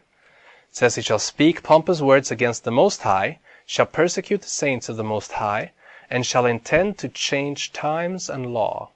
[0.71, 4.97] says, He shall speak pompous words against the Most High, shall persecute the saints of
[4.97, 5.71] the Most High,
[6.09, 8.89] and shall intend to change times and law.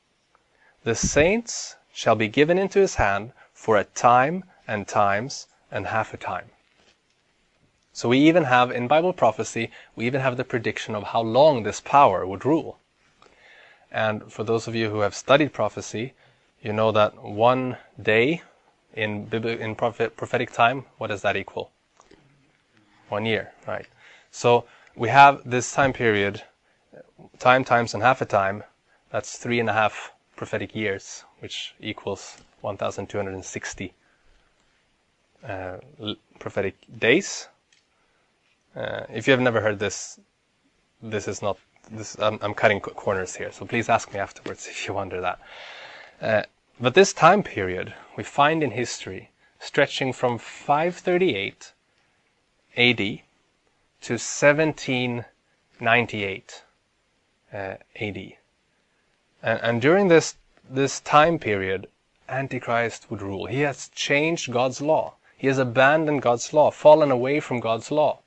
[0.83, 6.13] The saints shall be given into his hand for a time and times and half
[6.13, 6.49] a time.
[7.93, 11.63] So we even have, in Bible prophecy, we even have the prediction of how long
[11.63, 12.79] this power would rule.
[13.91, 16.13] And for those of you who have studied prophecy,
[16.61, 18.41] you know that one day
[18.93, 21.71] in in prophetic time, what does that equal?
[23.09, 23.85] One year, right?
[24.31, 26.43] So we have this time period,
[27.39, 28.63] time times and half a time.
[29.09, 33.93] That's three and a half prophetic years, which equals 1,260
[35.47, 35.77] uh,
[36.39, 37.47] prophetic days.
[38.75, 40.19] Uh, if you have never heard this,
[41.01, 41.57] this is not.
[41.89, 45.39] This I'm, I'm cutting corners here, so please ask me afterwards if you wonder that.
[46.21, 46.43] Uh,
[46.79, 51.73] but this time period we find in history stretching from 538
[52.77, 56.63] AD to 1798
[57.53, 58.33] uh, AD.
[59.43, 60.35] And, and during this,
[60.73, 61.87] this time period,
[62.29, 63.45] Antichrist would rule.
[63.45, 65.15] He has changed God's law.
[65.37, 68.19] He has abandoned God's law, fallen away from God's law.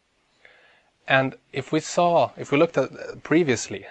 [1.06, 3.86] And if we saw, if we looked at uh, previously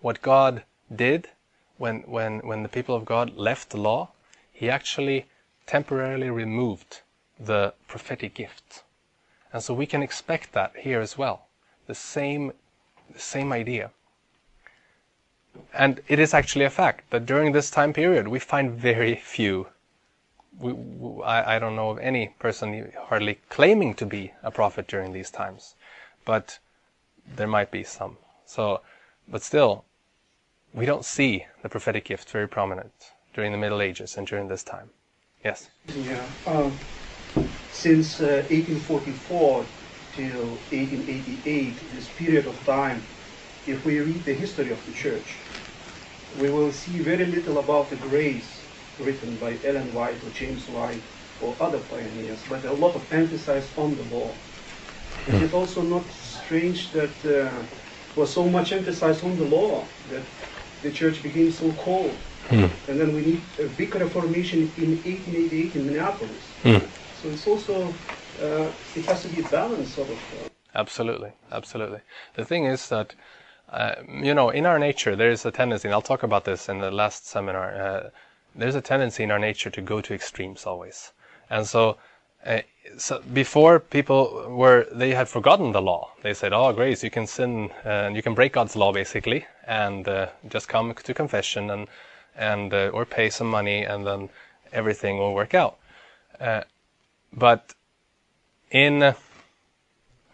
[0.00, 1.28] what God did
[1.76, 4.10] when, when, when the people of God left the law,
[4.52, 5.26] he actually
[5.66, 7.00] temporarily removed
[7.38, 8.82] the prophetic gift.
[9.52, 11.46] And so we can expect that here as well.
[11.86, 12.52] The same,
[13.10, 13.90] the same idea.
[15.74, 19.68] And it is actually a fact that during this time period we find very few.
[20.58, 24.88] We, we, I, I don't know of any person hardly claiming to be a prophet
[24.88, 25.74] during these times,
[26.24, 26.58] but
[27.36, 28.16] there might be some.
[28.46, 28.80] So,
[29.28, 29.84] but still,
[30.72, 34.62] we don't see the prophetic gift very prominent during the Middle Ages and during this
[34.62, 34.90] time.
[35.44, 35.68] Yes.
[35.86, 36.24] Yeah.
[36.46, 36.76] Um,
[37.72, 39.64] since uh, 1844
[40.14, 43.02] till 1888, this period of time,
[43.68, 45.36] if we read the history of the church,
[46.40, 48.62] we will see very little about the grace
[48.98, 51.02] written by Ellen White or James White
[51.42, 54.30] or other pioneers, but a lot of emphasis on the law.
[55.28, 57.50] Is it also not strange that uh,
[58.16, 60.22] was so much emphasis on the law that
[60.82, 62.10] the church became so cold?
[62.50, 66.44] And then we need a big reformation in 1888 in Minneapolis.
[67.22, 67.94] So it's also,
[68.42, 70.16] uh, it has to be a balance sort of.
[70.16, 72.00] Uh, Absolutely, absolutely.
[72.36, 73.14] The thing is that,
[73.70, 76.68] uh, you know, in our nature, there is a tendency, and I'll talk about this
[76.68, 78.10] in the last seminar, uh,
[78.54, 81.12] there's a tendency in our nature to go to extremes always.
[81.50, 81.98] And so,
[82.46, 82.60] uh,
[82.96, 86.12] so before people were, they had forgotten the law.
[86.22, 90.08] They said, oh, grace, you can sin, and you can break God's law basically, and
[90.08, 91.88] uh, just come to confession and,
[92.36, 94.30] and, uh, or pay some money, and then
[94.72, 95.78] everything will work out.
[97.32, 97.74] But
[98.70, 99.14] in,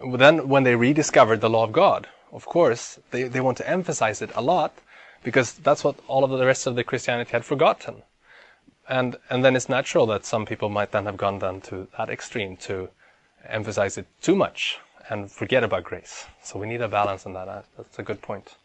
[0.00, 4.20] then when they rediscovered the law of God, of course, they, they want to emphasize
[4.20, 4.74] it a lot
[5.22, 8.02] because that's what all of the rest of the Christianity had forgotten.
[8.88, 12.10] And, and then it's natural that some people might then have gone down to that
[12.10, 12.90] extreme to
[13.48, 16.26] emphasize it too much and forget about grace.
[16.42, 17.48] So we need a balance in that.
[17.48, 18.56] Uh, That's a good point.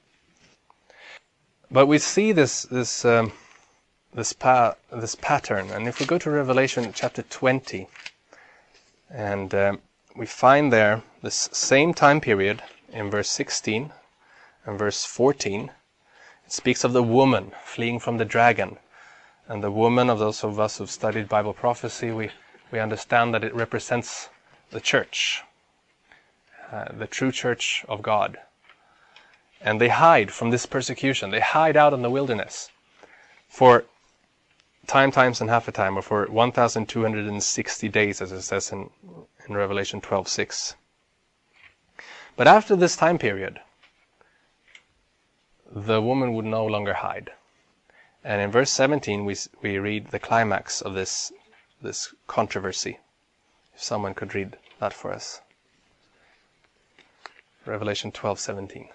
[1.71, 3.31] But we see this, this, um,
[4.13, 5.69] this, pa- this pattern.
[5.69, 7.87] And if we go to Revelation chapter 20,
[9.11, 9.81] and um,
[10.15, 13.91] we find there this same time period in verse 16
[14.65, 15.71] and verse 14.
[16.45, 18.77] It speaks of the woman fleeing from the dragon.
[19.47, 22.31] And the woman, of those of us who've studied Bible prophecy, we,
[22.71, 24.29] we understand that it represents
[24.69, 25.41] the church,
[26.71, 28.37] uh, the true church of God.
[29.61, 31.31] And they hide from this persecution.
[31.31, 32.69] They hide out in the wilderness
[33.47, 33.85] for
[34.87, 38.89] time, times, and half a time, or for 1,260 days, as it says in,
[39.47, 40.75] in Revelation 12:6.
[42.39, 43.59] But after this time period,
[45.69, 47.31] the woman would no longer hide.
[48.23, 51.33] And in verse 17, we, we read the climax of this,
[51.81, 52.99] this controversy.
[53.75, 55.41] If someone could read that for us.
[57.65, 58.87] Revelation 12:17.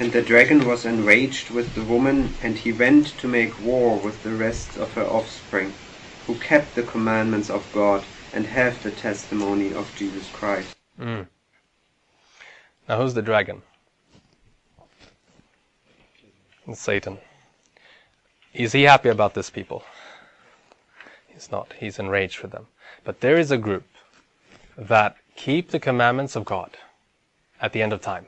[0.00, 4.22] And the dragon was enraged with the woman, and he went to make war with
[4.22, 5.74] the rest of her offspring,
[6.26, 10.74] who kept the commandments of God and have the testimony of Jesus Christ.
[10.98, 11.26] Mm.
[12.88, 13.62] Now, who's the dragon?
[16.68, 17.18] It's Satan.
[18.54, 19.84] Is he happy about this people?
[21.26, 21.74] He's not.
[21.78, 22.66] He's enraged with them.
[23.04, 23.84] But there is a group
[24.78, 26.76] that keep the commandments of God
[27.60, 28.26] at the end of time.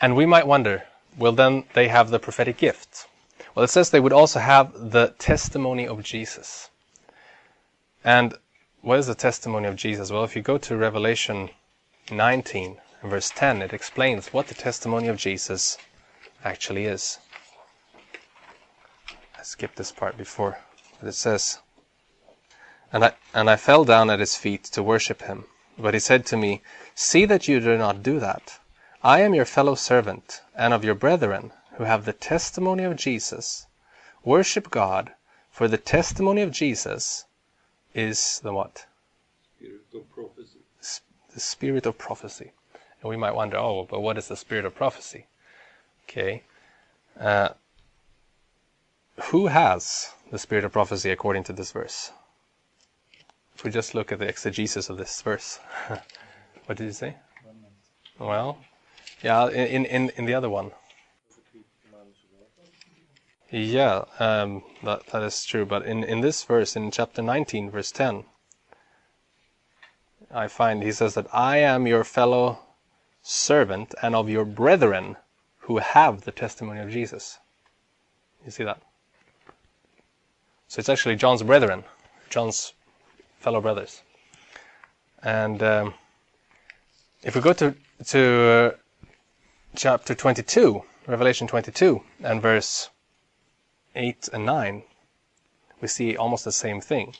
[0.00, 0.84] And we might wonder,
[1.16, 3.06] will then they have the prophetic gift?
[3.54, 6.70] Well, it says they would also have the testimony of Jesus.
[8.04, 8.34] And
[8.82, 10.10] what is the testimony of Jesus?
[10.10, 11.50] Well, if you go to Revelation
[12.10, 12.78] 19
[13.10, 15.78] verse 10, it explains what the testimony of Jesus
[16.44, 17.18] actually is.
[19.38, 20.58] I skipped this part before,
[21.00, 21.58] but it says,
[22.92, 25.46] and I, and I fell down at his feet to worship him.
[25.78, 26.62] But he said to me,
[26.94, 28.58] See that you do not do that.
[29.02, 33.66] I am your fellow servant and of your brethren who have the testimony of Jesus.
[34.24, 35.12] Worship God,
[35.50, 37.26] for the testimony of Jesus
[37.94, 38.86] is the what?
[39.58, 40.60] Spirit of prophecy.
[41.34, 42.52] The spirit of prophecy.
[43.02, 45.26] And we might wonder, oh, but what is the spirit of prophecy?
[46.04, 46.42] Okay.
[47.18, 47.50] Uh,
[49.24, 52.12] who has the spirit of prophecy according to this verse?
[53.54, 55.58] If we just look at the exegesis of this verse,
[56.66, 57.16] what did you say?
[58.18, 58.58] Well,
[59.22, 60.72] yeah, in, in, in the other one.
[63.50, 65.64] Yeah, um, that, that is true.
[65.64, 68.24] But in, in this verse, in chapter 19, verse 10,
[70.30, 72.58] I find he says that I am your fellow
[73.28, 75.16] servant and of your brethren
[75.62, 77.40] who have the testimony of Jesus.
[78.44, 78.80] You see that?
[80.68, 81.82] So it's actually John's brethren,
[82.30, 82.72] John's
[83.40, 84.02] fellow brothers.
[85.24, 85.94] And um,
[87.24, 87.74] if we go to
[88.06, 88.70] to uh,
[89.74, 92.90] chapter 22, Revelation 22, and verse
[93.96, 94.82] 8 and 9,
[95.80, 97.14] we see almost the same thing.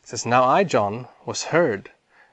[0.00, 1.90] It says, Now I, John, was heard,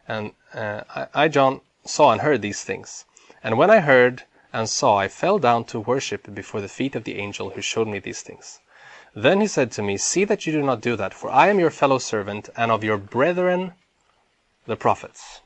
[0.08, 3.06] And uh, I, I, John, saw and heard these things.
[3.44, 4.24] And when I heard
[4.54, 7.88] and saw, I fell down to worship before the feet of the angel who showed
[7.88, 8.60] me these things.
[9.14, 11.60] Then he said to me, See that you do not do that, for I am
[11.60, 13.74] your fellow servant and of your brethren
[14.66, 15.42] the prophets,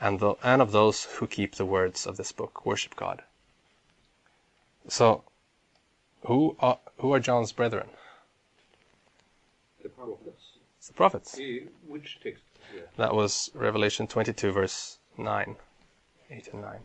[0.00, 2.64] and, of those who keep the words of this book.
[2.64, 3.22] Worship God.
[4.88, 5.22] So,
[6.24, 7.90] who are, who are John's brethren?
[9.82, 10.58] The prophets.
[10.78, 11.38] It's the prophets.
[11.86, 12.42] Which text?
[12.96, 15.56] That was Revelation 22, verse 9,
[16.30, 16.78] 8 and 9.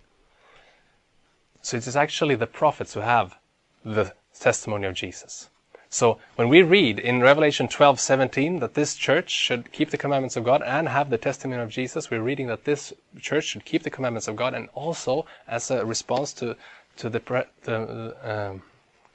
[1.61, 3.37] So it is actually the prophets who have
[3.83, 5.49] the testimony of Jesus.
[5.89, 10.43] So when we read in Revelation 12:17 that this church should keep the commandments of
[10.43, 13.89] God and have the testimony of Jesus, we're reading that this church should keep the
[13.89, 16.57] commandments of God and also as a response to
[16.97, 17.21] to the
[17.63, 18.63] the, um,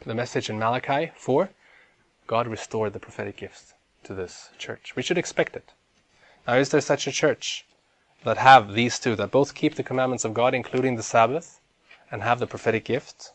[0.06, 1.50] the message in Malachi 4,
[2.26, 4.94] God restored the prophetic gifts to this church.
[4.96, 5.72] We should expect it.
[6.46, 7.64] Now, is there such a church
[8.24, 11.60] that have these two, that both keep the commandments of God, including the Sabbath,
[12.10, 13.32] and have the prophetic gift?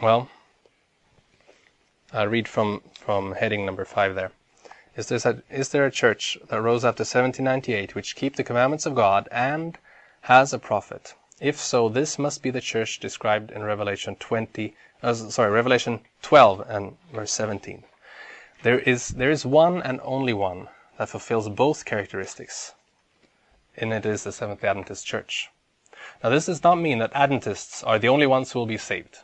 [0.00, 0.30] Well,
[2.12, 4.32] I'll read from, from heading number five there.
[4.96, 8.86] Is there, a, is there a church that rose after 1798 which keep the commandments
[8.86, 9.76] of God and
[10.22, 11.12] has a prophet?
[11.40, 16.64] If so, this must be the church described in Revelation 20, uh, sorry, Revelation 12
[16.66, 17.84] and verse 17.
[18.62, 20.68] There is, there is one and only one
[20.98, 22.74] that fulfills both characteristics,
[23.76, 25.50] and it is the Seventh day Adventist Church.
[26.22, 29.18] Now, this does not mean that Adventists are the only ones who will be saved,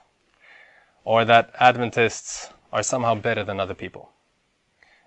[1.04, 4.10] or that Adventists are somehow better than other people.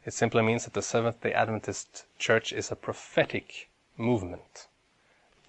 [0.05, 4.67] It simply means that the Seventh day Adventist Church is a prophetic movement,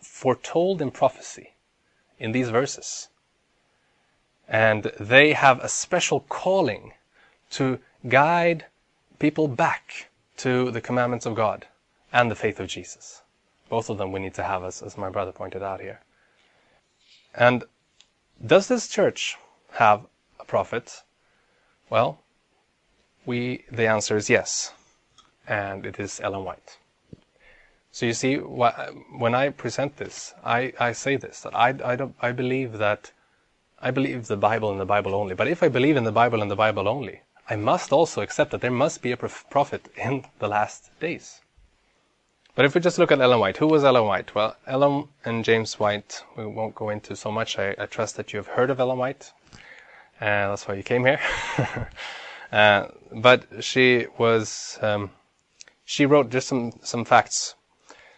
[0.01, 1.53] foretold in prophecy
[2.19, 3.09] in these verses.
[4.49, 6.93] And they have a special calling
[7.51, 8.67] to guide
[9.19, 10.09] people back
[10.39, 11.67] to the commandments of God
[12.13, 13.23] and the faith of Jesus.
[13.69, 16.01] Both of them we need to have, as, as my brother pointed out here.
[17.35, 17.65] And
[18.45, 19.37] does this church
[19.73, 20.07] have
[20.39, 21.03] a prophet?
[21.91, 22.21] Well,
[23.25, 24.73] we the answer is yes,
[25.47, 26.79] and it is Ellen White.
[27.91, 32.15] So you see, when I present this, I, I say this that I, I, don't,
[32.21, 33.11] I believe that
[33.81, 35.35] I believe the Bible and the Bible only.
[35.35, 38.51] But if I believe in the Bible and the Bible only, I must also accept
[38.51, 41.41] that there must be a prophet in the last days.
[42.57, 44.35] But if we just look at Ellen White, who was Ellen White?
[44.35, 47.59] Well, Ellen and James White, we won't go into so much.
[47.59, 49.33] I, I trust that you have heard of Ellen White.
[50.21, 51.21] Uh, that's why you came here.
[52.53, 55.11] uh, but she was, um,
[55.85, 57.55] she wrote just some, some facts.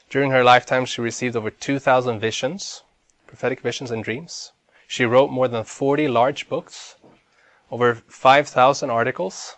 [0.09, 2.85] During her lifetime, she received over 2,000 visions,
[3.27, 4.53] prophetic visions and dreams.
[4.87, 6.95] She wrote more than 40 large books,
[7.71, 9.57] over 5,000 articles.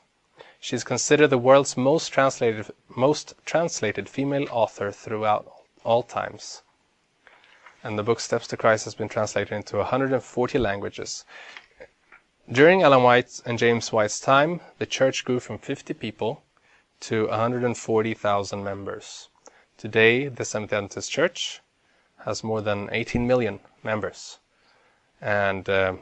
[0.61, 5.51] She is considered the world's most translated, most translated female author throughout
[5.85, 6.63] all times.
[7.83, 11.25] And the book Steps to Christ has been translated into 140 languages.
[12.51, 16.43] During Ellen White and James White's time, the church grew from 50 people
[17.01, 19.29] to 140,000 members.
[19.79, 21.61] Today, the Seventh Adventist Church
[22.25, 24.41] has more than 18 million members
[25.21, 25.95] and uh,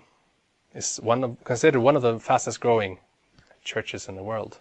[0.78, 2.98] is one of, considered one of the fastest growing
[3.64, 4.58] churches in the world.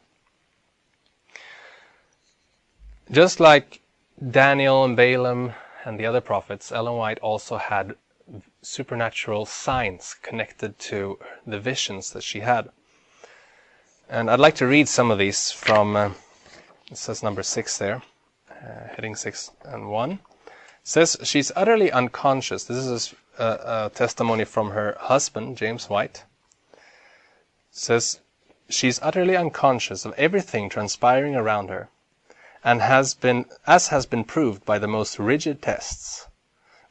[3.10, 3.82] Just like
[4.20, 5.54] Daniel and Balaam
[5.86, 7.96] and the other prophets, Ellen White also had
[8.62, 12.70] supernatural signs connected to the visions that she had.
[14.10, 16.12] And I'd like to read some of these from, uh,
[16.92, 18.02] it says number six there,
[18.52, 20.12] uh, heading six and one.
[20.12, 20.20] It
[20.84, 22.64] says she's utterly unconscious.
[22.64, 26.24] This is a, a testimony from her husband, James White.
[27.72, 28.20] says
[28.70, 31.90] she's utterly unconscious of everything transpiring around her,
[32.64, 36.28] and has been, as has been proved by the most rigid tests,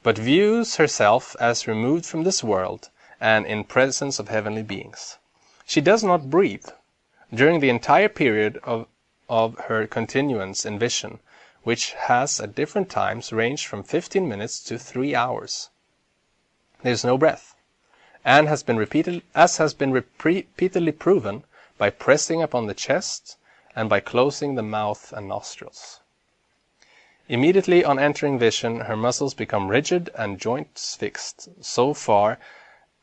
[0.03, 2.91] but views herself as removed from this world
[3.21, 5.19] and in presence of heavenly beings.
[5.67, 6.69] She does not breathe
[7.35, 8.87] during the entire period of,
[9.29, 11.19] of her continuance in vision,
[11.65, 15.71] which has at different times ranged from 15 minutes to 3 hours.
[16.87, 17.57] There is no breath,
[18.25, 21.43] and has been as has been repeatedly proven
[21.79, 23.37] by pressing upon the chest
[23.75, 25.99] and by closing the mouth and nostrils.
[27.29, 32.39] Immediately on entering vision, her muscles become rigid and joints fixed, so far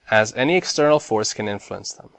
[0.10, 2.12] as any external force can influence them.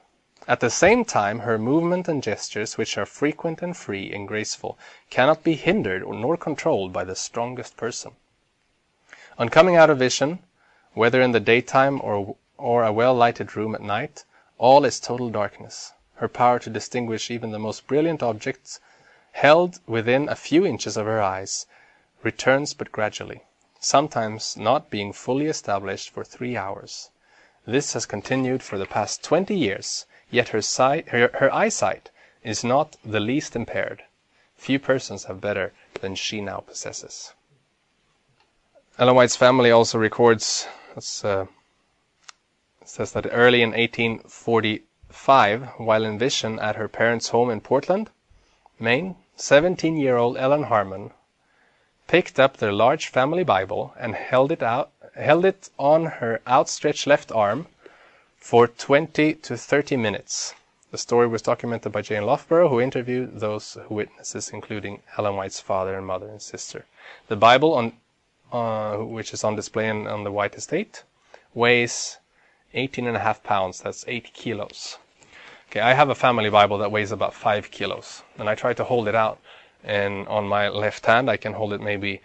[0.46, 4.76] At the same time, her movement and gestures, which are frequent and free and graceful,
[5.08, 8.12] cannot be hindered nor controlled by the strongest person.
[9.38, 10.40] On coming out of vision,
[10.95, 12.36] whether in the daytime or,
[12.84, 14.24] a well lighted room at night,
[14.59, 15.92] all is total darkness.
[16.14, 18.78] Her power to distinguish even the most brilliant objects
[19.32, 21.66] held within a few inches of her eyes,
[22.22, 23.42] returns but gradually,
[23.80, 27.11] sometimes not being fully established for three hours.
[27.66, 32.11] This has continued for the past 20 years, yet her, sight, her, her eyesight
[32.45, 34.05] is not the least impaired.
[34.57, 37.32] Few persons have better than she now possesses.
[38.97, 41.47] Ellen White's family also records, uh,
[42.84, 48.11] says that early in 1845, while in vision at her parents' home in Portland,
[48.78, 51.11] Maine, 17 year old Ellen Harmon
[52.07, 57.07] picked up their large family Bible and held it out held it on her outstretched
[57.07, 57.66] left arm
[58.36, 60.55] for 20 to 30 minutes.
[60.90, 62.16] The story was documented by J.
[62.16, 62.26] N.
[62.26, 66.84] Loughborough, who interviewed those witnesses, including Ellen White's father and mother and sister.
[67.28, 67.95] The Bible, on,
[68.55, 71.02] uh, which is on display in, on the White Estate,
[71.55, 72.18] weighs
[72.72, 73.80] 18 and a half pounds.
[73.80, 74.98] That's 8 kilos.
[75.68, 78.84] Okay, I have a family Bible that weighs about 5 kilos, and I try to
[78.84, 79.40] hold it out.
[79.82, 82.22] And on my left hand, I can hold it maybe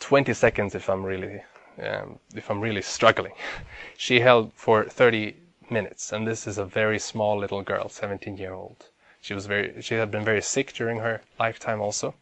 [0.00, 1.42] 20 seconds if I'm really
[1.82, 3.32] um, if I'm really struggling.
[3.96, 5.34] She held for 30
[5.70, 8.90] minutes, and this is a very small little girl, 17 year old.
[9.22, 12.14] She was very, she had been very sick during her lifetime also.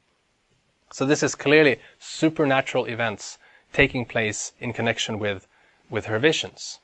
[0.93, 3.39] So this is clearly supernatural events
[3.73, 5.47] taking place in connection with,
[5.89, 6.81] with her visions.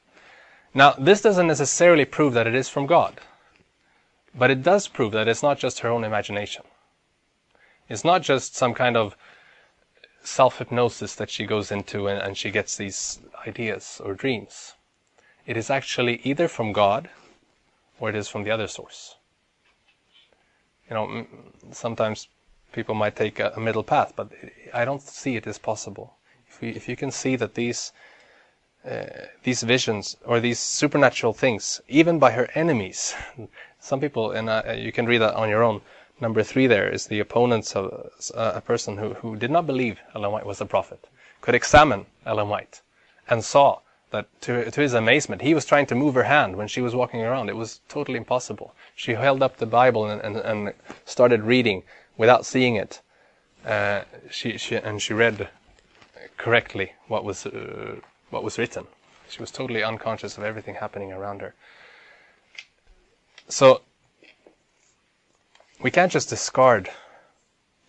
[0.75, 3.21] Now, this doesn't necessarily prove that it is from God,
[4.35, 6.65] but it does prove that it's not just her own imagination.
[7.89, 9.17] It's not just some kind of
[10.23, 14.75] self hypnosis that she goes into and, and she gets these ideas or dreams.
[15.47, 17.09] It is actually either from God
[17.99, 19.17] or it is from the other source.
[20.89, 21.27] You know,
[21.73, 22.29] sometimes
[22.73, 24.31] people might take a, a middle path, but
[24.75, 26.15] I don't see it as possible.
[26.49, 27.93] If, we, if you can see that these
[28.89, 29.05] uh,
[29.43, 33.15] these visions or these supernatural things, even by her enemies,
[33.81, 35.81] some people, and uh, you can read that on your own
[36.21, 37.87] number three there is the opponents of
[38.35, 41.07] uh, a person who, who did not believe Ellen White was a prophet,
[41.41, 42.81] could examine Ellen White
[43.29, 46.67] and saw that to, to his amazement, he was trying to move her hand when
[46.67, 47.51] she was walking around.
[47.51, 48.75] It was totally impossible.
[48.95, 51.83] She held up the Bible and, and, and started reading
[52.19, 53.01] without seeing it.
[53.65, 55.49] Uh, she, she, and she read
[56.37, 57.97] correctly what was, uh,
[58.29, 58.87] what was written.
[59.31, 61.55] She was totally unconscious of everything happening around her.
[63.49, 63.81] So
[65.81, 66.91] we can't just discard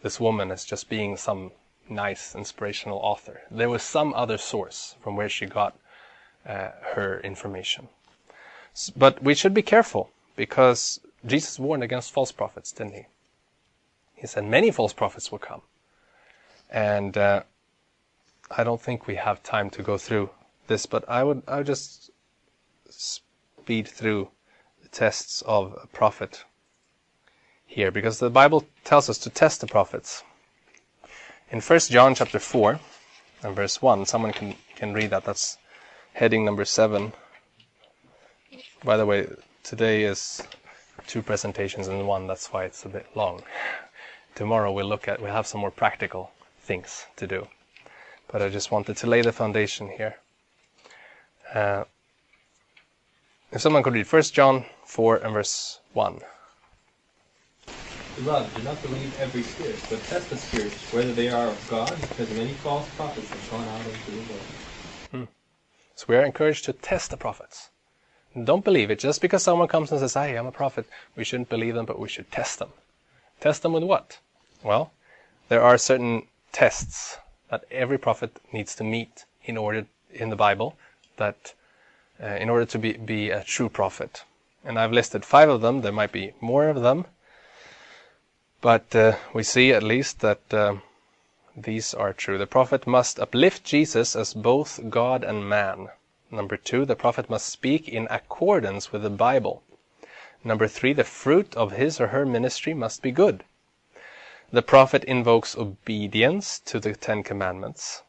[0.01, 1.51] this woman as just being some
[1.89, 3.41] nice inspirational author.
[3.51, 5.77] There was some other source from where she got
[6.45, 7.89] uh, her information.
[8.95, 13.05] But we should be careful because Jesus warned against false prophets, didn't he?
[14.19, 15.61] He said many false prophets will come.
[16.69, 17.43] And uh,
[18.51, 20.29] I don't think we have time to go through
[20.67, 22.11] this, but I would I would just
[22.89, 24.29] speed through
[24.83, 26.43] the tests of a prophet
[27.65, 30.23] here because the Bible tells us to test the prophets.
[31.51, 32.79] In 1 John chapter 4
[33.43, 35.23] and verse 1, someone can, can read that.
[35.23, 35.57] That's
[36.13, 37.13] heading number 7.
[38.83, 39.27] By the way,
[39.63, 40.43] today is
[41.07, 43.41] two presentations in one, that's why it's a bit long.
[44.39, 46.31] Tomorrow we'll look at, we'll have some more practical
[46.61, 47.49] things to do.
[48.31, 50.15] But I just wanted to lay the foundation here.
[51.53, 51.83] Uh,
[53.51, 56.21] if someone could read 1 John 4 and verse 1.
[58.15, 61.93] Beloved, do not believe every spirit, but test the spirits, whether they are of God,
[61.99, 64.47] because many false prophets have gone out into the world.
[65.11, 65.23] Hmm.
[65.95, 67.71] So we are encouraged to test the prophets.
[68.41, 68.99] Don't believe it.
[68.99, 70.85] Just because someone comes and says, Hey, I'm a prophet,
[71.17, 72.69] we shouldn't believe them, but we should test them.
[73.41, 74.19] Test them with what?
[74.63, 74.91] Well,
[75.47, 77.17] there are certain tests
[77.49, 80.75] that every prophet needs to meet in order in the Bible
[81.17, 81.53] that
[82.21, 84.23] uh, in order to be, be a true prophet.
[84.65, 85.81] And I've listed five of them.
[85.81, 87.05] There might be more of them.
[88.61, 90.75] But uh, we see at least that uh,
[91.55, 92.37] these are true.
[92.37, 95.89] The prophet must uplift Jesus as both God and man.
[96.29, 99.63] Number two, the prophet must speak in accordance with the Bible.
[100.43, 103.43] Number three, the fruit of his or her ministry must be good.
[104.51, 108.01] The prophet invokes obedience to the Ten Commandments.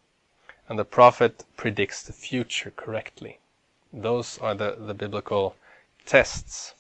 [0.69, 3.41] And the prophet predicts the future correctly.
[3.93, 5.57] Those are the, the biblical
[6.07, 6.75] tests.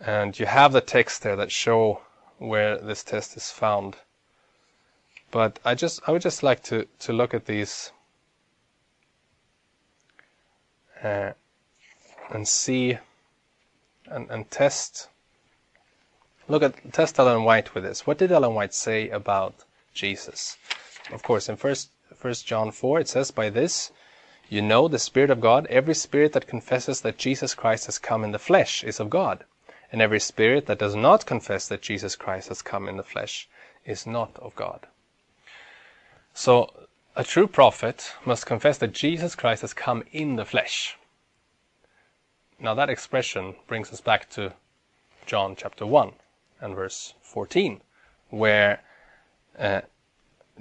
[0.00, 2.02] And you have the text there that show
[2.38, 3.96] where this test is found.
[5.30, 7.90] But I just I would just like to, to look at these
[11.02, 11.32] uh,
[12.30, 12.98] and see
[14.06, 15.08] and, and test
[16.48, 18.06] look at test Ellen White with this.
[18.06, 20.56] What did Ellen White say about Jesus?
[21.12, 23.92] Of course, in first First John four it says, "By this
[24.48, 25.66] you know the Spirit of God.
[25.66, 29.44] Every spirit that confesses that Jesus Christ has come in the flesh is of God."
[29.94, 33.48] and every spirit that does not confess that Jesus Christ has come in the flesh
[33.84, 34.88] is not of God.
[36.32, 40.96] So, a true prophet must confess that Jesus Christ has come in the flesh.
[42.58, 44.54] Now, that expression brings us back to
[45.26, 46.14] John chapter 1
[46.64, 47.82] and verse 14,
[48.30, 48.80] where
[49.58, 49.82] uh,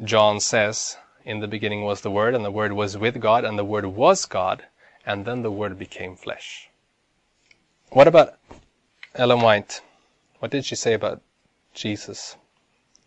[0.04, 3.58] John says, In the beginning was the Word, and the Word was with God, and
[3.58, 4.66] the Word was God,
[5.06, 6.70] and then the Word became flesh.
[7.90, 8.38] What about
[9.16, 9.82] Ellen White?
[10.40, 11.22] What did she say about
[11.74, 12.36] Jesus?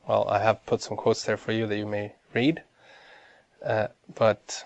[0.08, 2.62] Well, I have put some quotes there for you that you may read.
[3.62, 4.64] Uh, but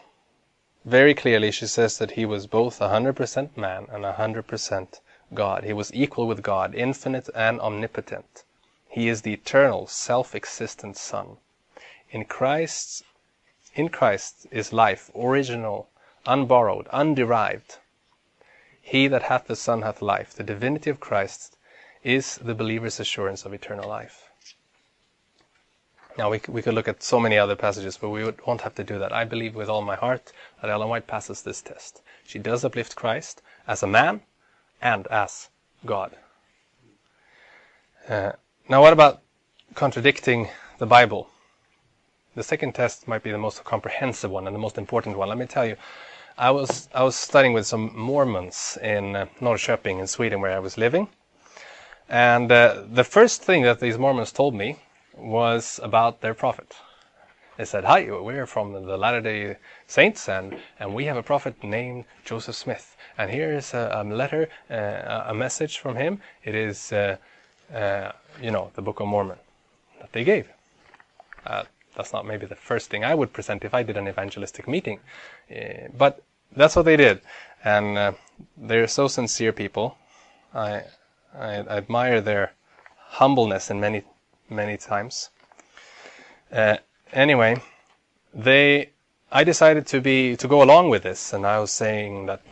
[0.85, 5.01] very clearly, she says that he was both 100% man and 100%
[5.35, 5.65] God.
[5.65, 8.45] He was equal with God, infinite and omnipotent.
[8.89, 11.37] He is the eternal, self-existent Son.
[12.11, 13.05] In Christ,
[13.75, 15.89] in Christ is life, original,
[16.27, 17.79] unborrowed, underived.
[18.83, 20.35] He that hath the Son hath life.
[20.35, 21.57] The divinity of Christ
[22.03, 24.31] is the believer's assurance of eternal life.
[26.19, 28.75] Now, we, we could look at so many other passages, but we would, won't have
[28.75, 29.13] to do that.
[29.13, 32.03] I believe with all my heart that Ellen White passes this test.
[32.27, 34.23] She does uplift Christ as a man
[34.81, 35.49] and as
[35.85, 36.17] God.
[38.09, 38.33] Uh,
[38.69, 39.23] now, what about
[39.75, 41.29] contradicting the Bible?
[42.35, 45.29] The second test might be the most comprehensive one and the most important one.
[45.29, 45.77] Let me tell you,
[46.39, 50.61] I was I was studying with some Mormons in uh, Norrköping in Sweden, where I
[50.61, 51.09] was living,
[52.09, 54.77] and uh, the first thing that these Mormons told me
[55.17, 56.75] was about their prophet.
[57.61, 59.57] They said, "Hi, we're from the Latter Day
[59.87, 64.03] Saints, and and we have a prophet named Joseph Smith, and here is a, a
[64.03, 66.23] letter, uh, a message from him.
[66.43, 67.19] It is, uh,
[67.71, 69.37] uh, you know, the Book of Mormon
[70.01, 70.49] that they gave."
[71.45, 74.67] Uh, that's not maybe the first thing I would present if I did an evangelistic
[74.67, 75.01] meeting,
[75.55, 76.23] uh, but
[76.57, 77.21] that's what they did,
[77.63, 78.13] and uh,
[78.57, 79.99] they're so sincere people.
[80.55, 80.85] I,
[81.35, 82.55] I, I admire their
[83.21, 84.05] humbleness in many
[84.49, 85.29] many times.
[86.51, 86.79] Uh,
[87.13, 87.61] anyway,
[88.35, 88.91] they
[89.33, 92.43] I decided to be to go along with this, and I was saying that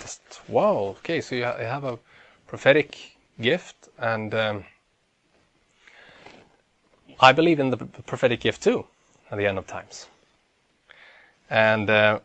[0.00, 1.98] just wow, okay, so you, ha- you have a
[2.46, 4.64] prophetic gift, and um,
[7.20, 8.86] I believe in the prophetic gift too
[9.30, 10.06] at the end of times.
[11.50, 12.20] And uh,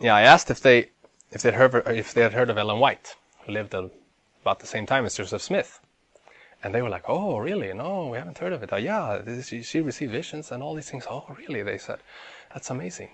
[0.00, 0.90] yeah, I asked if they
[1.30, 4.86] if they'd heard if they had heard of Ellen White, who lived about the same
[4.86, 5.78] time as Joseph Smith.
[6.62, 7.72] And they were like, "Oh, really?
[7.72, 8.72] No, we haven't heard of it.
[8.72, 11.06] Uh, yeah, this, she, she received visions and all these things.
[11.10, 11.98] Oh, really?" They said,
[12.52, 13.10] "That's amazing."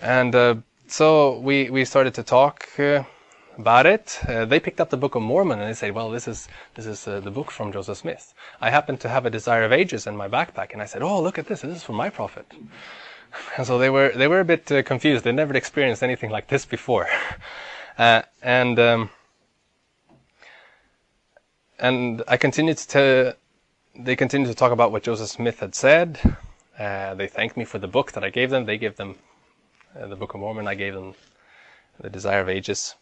[0.00, 3.04] And uh, so we we started to talk uh,
[3.58, 4.18] about it.
[4.28, 6.86] Uh, they picked up the Book of Mormon and they said, "Well, this is this
[6.86, 10.06] is uh, the book from Joseph Smith." I happened to have a Desire of Ages
[10.06, 11.60] in my backpack, and I said, "Oh, look at this!
[11.62, 12.46] This is from my prophet."
[13.58, 15.24] And so they were they were a bit uh, confused.
[15.24, 17.08] They never experienced anything like this before,
[17.98, 18.78] uh, and.
[18.78, 19.10] Um,
[21.78, 23.36] and I continued to.
[23.94, 26.36] They continued to talk about what Joseph Smith had said.
[26.78, 28.66] Uh, they thanked me for the book that I gave them.
[28.66, 29.16] They gave them
[29.98, 30.68] uh, the Book of Mormon.
[30.68, 31.14] I gave them
[31.98, 32.94] the Desire of Ages.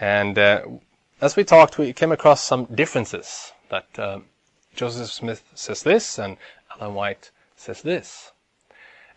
[0.00, 0.62] And uh,
[1.20, 3.52] as we talked, we came across some differences.
[3.68, 4.20] That uh,
[4.74, 6.38] Joseph Smith says this, and
[6.80, 8.32] Ellen White says this.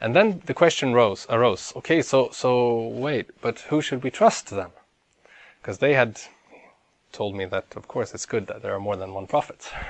[0.01, 1.71] And then the question rose, arose.
[1.75, 4.71] Okay, so so wait, but who should we trust then?
[5.61, 6.19] Because they had
[7.11, 9.71] told me that, of course, it's good that there are more than one prophet.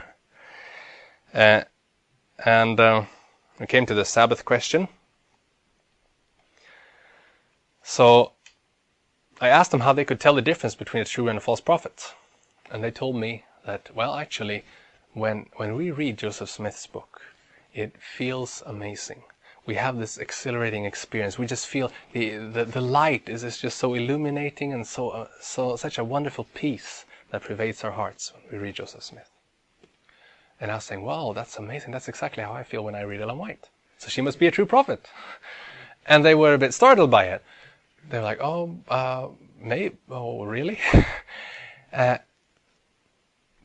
[1.33, 1.63] Uh,
[2.43, 3.05] and uh,
[3.57, 4.89] we came to the Sabbath question.
[7.83, 8.33] So
[9.39, 11.61] I asked them how they could tell the difference between a true and a false
[11.61, 12.13] prophet.
[12.69, 14.65] And they told me that, well, actually,
[15.13, 17.21] when, when we read Joseph Smith's book,
[17.73, 19.23] it feels amazing.
[19.65, 21.37] We have this exhilarating experience.
[21.37, 25.27] We just feel the, the, the light is, is just so illuminating and so, uh,
[25.39, 29.29] so such a wonderful peace that pervades our hearts when we read Joseph Smith.
[30.59, 31.91] And I was saying, wow, that's amazing.
[31.91, 33.69] That's exactly how I feel when I read Ellen White.
[33.97, 35.07] So she must be a true prophet.
[36.05, 37.43] And they were a bit startled by it.
[38.09, 39.27] They were like, oh, uh,
[39.59, 40.79] maybe, oh, really?
[41.93, 42.17] uh,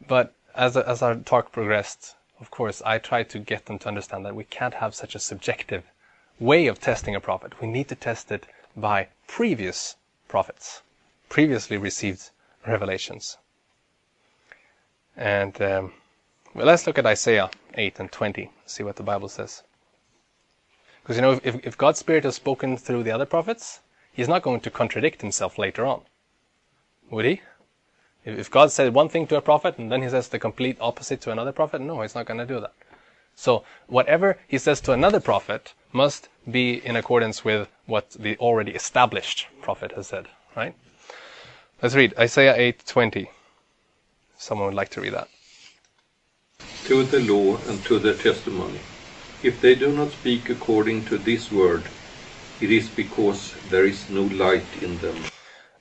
[0.07, 4.25] but as, as our talk progressed, of course, I tried to get them to understand
[4.25, 5.85] that we can't have such a subjective
[6.39, 7.61] way of testing a prophet.
[7.61, 8.47] We need to test it
[8.77, 9.97] by previous
[10.29, 10.83] prophets,
[11.29, 12.31] previously received
[12.67, 13.39] revelations.
[15.17, 15.93] And um,
[16.55, 19.63] well, let's look at Isaiah 8 and 20, see what the Bible says.
[21.03, 23.81] Because you know, if, if God's Spirit has spoken through the other prophets,
[24.13, 26.01] He's not going to contradict Himself later on.
[27.11, 27.43] Would He?
[28.25, 31.21] If, God said one thing to a prophet and then He says the complete opposite
[31.23, 32.73] to another prophet, no, He's not going to do that.
[33.35, 38.73] So, whatever He says to another prophet must be in accordance with what the already
[38.73, 40.75] established prophet has said, right?
[41.83, 43.29] Let's read Isaiah 8:20.
[44.39, 45.29] Someone would like to read that.
[46.85, 48.79] to the law and to the testimony.
[49.43, 51.83] If they do not speak according to this word,
[52.61, 55.17] it is because there is no light in them.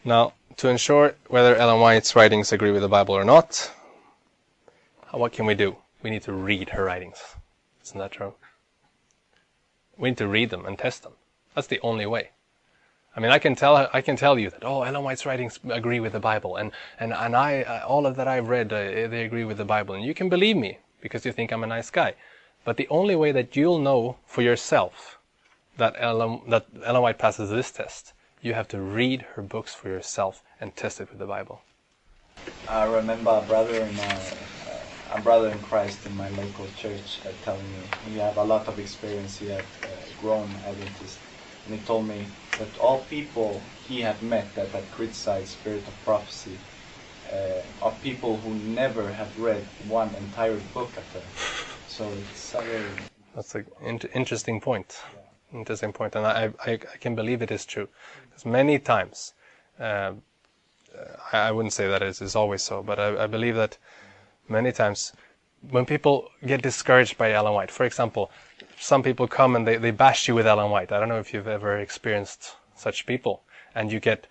[0.04, 3.72] Now, to ensure whether Ellen White's writings agree with the Bible or not,
[5.12, 5.78] what can we do?
[6.04, 7.18] We need to read her writings.
[7.84, 8.34] Isn't that true?
[9.98, 11.14] We need to read them and test them.
[11.54, 12.32] That's the only way.
[13.16, 16.02] I mean, I can tell I can tell you that oh, Ellen White's writings agree
[16.02, 19.24] with the Bible, and and and I uh, all of that I've read uh, they
[19.24, 21.90] agree with the Bible, and you can believe me because you think I'm a nice
[21.90, 22.16] guy.
[22.66, 25.18] But the only way that you'll know for yourself
[25.78, 29.88] that Ellen that Ellen White passes this test, you have to read her books for
[29.88, 31.62] yourself and test it with the Bible.
[32.68, 34.20] I remember a brother in uh,
[35.10, 38.68] a brother in Christ in my local church uh, telling me he had a lot
[38.68, 39.38] of experience.
[39.38, 41.20] He had uh, grown Adventist,
[41.66, 42.28] and he told me
[42.60, 46.58] that all people he had met that had criticized spirit of prophecy
[47.32, 51.24] uh, are people who never have read one entire book of them.
[51.88, 52.84] So it's a very
[53.36, 55.02] That's an in- interesting point.
[55.54, 57.88] Interesting point, and I, I, I can believe it is true.
[58.30, 59.34] Because many times,
[59.80, 60.14] uh,
[61.32, 63.78] I, I wouldn't say that it is always so, but I, I believe that
[64.50, 65.14] many times
[65.72, 68.32] when people get discouraged by Ellen White, for example,
[68.80, 70.92] some people come and they, they bash you with Ellen White.
[70.92, 74.28] I don't know if you've ever experienced such people, and you get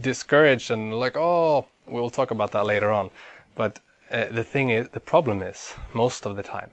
[0.00, 3.10] discouraged and like, oh, we'll talk about that later on.
[3.54, 6.70] But uh, the thing is, the problem is, most of the time,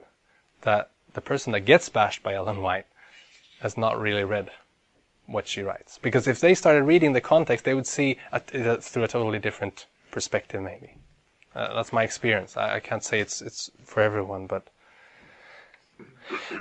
[0.62, 2.86] that the person that gets bashed by Ellen White
[3.60, 4.50] has not really read
[5.26, 5.98] what she writes.
[5.98, 9.38] Because if they started reading the context, they would see it uh, through a totally
[9.38, 10.94] different perspective, maybe.
[11.54, 12.56] Uh, that's my experience.
[12.56, 14.68] I, I, can't say it's it's for everyone, but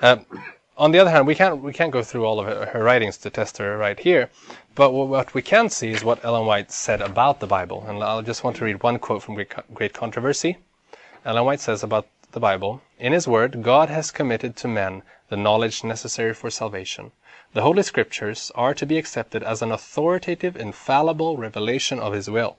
[0.01, 0.17] uh,
[0.77, 3.17] on the other hand, we can't we can't go through all of her, her, writings
[3.17, 4.29] to test her right here.
[4.75, 8.21] But what we can see is what Ellen White said about the Bible, and I'll
[8.21, 9.41] just want to read one quote from
[9.73, 10.57] Great Controversy.
[11.23, 15.37] Ellen White says about the Bible, "In His Word, God has committed to men the
[15.37, 17.11] knowledge necessary for salvation.
[17.53, 22.57] The Holy Scriptures are to be accepted as an authoritative, infallible revelation of His will."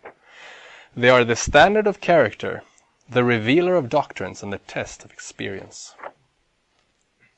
[0.96, 2.62] They are the standard of character,
[3.06, 5.94] the revealer of doctrines, and the test of experience.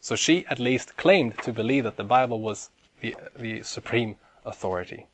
[0.09, 2.71] So she at least claimed to believe that the Bible was
[3.03, 5.07] the, the supreme authority.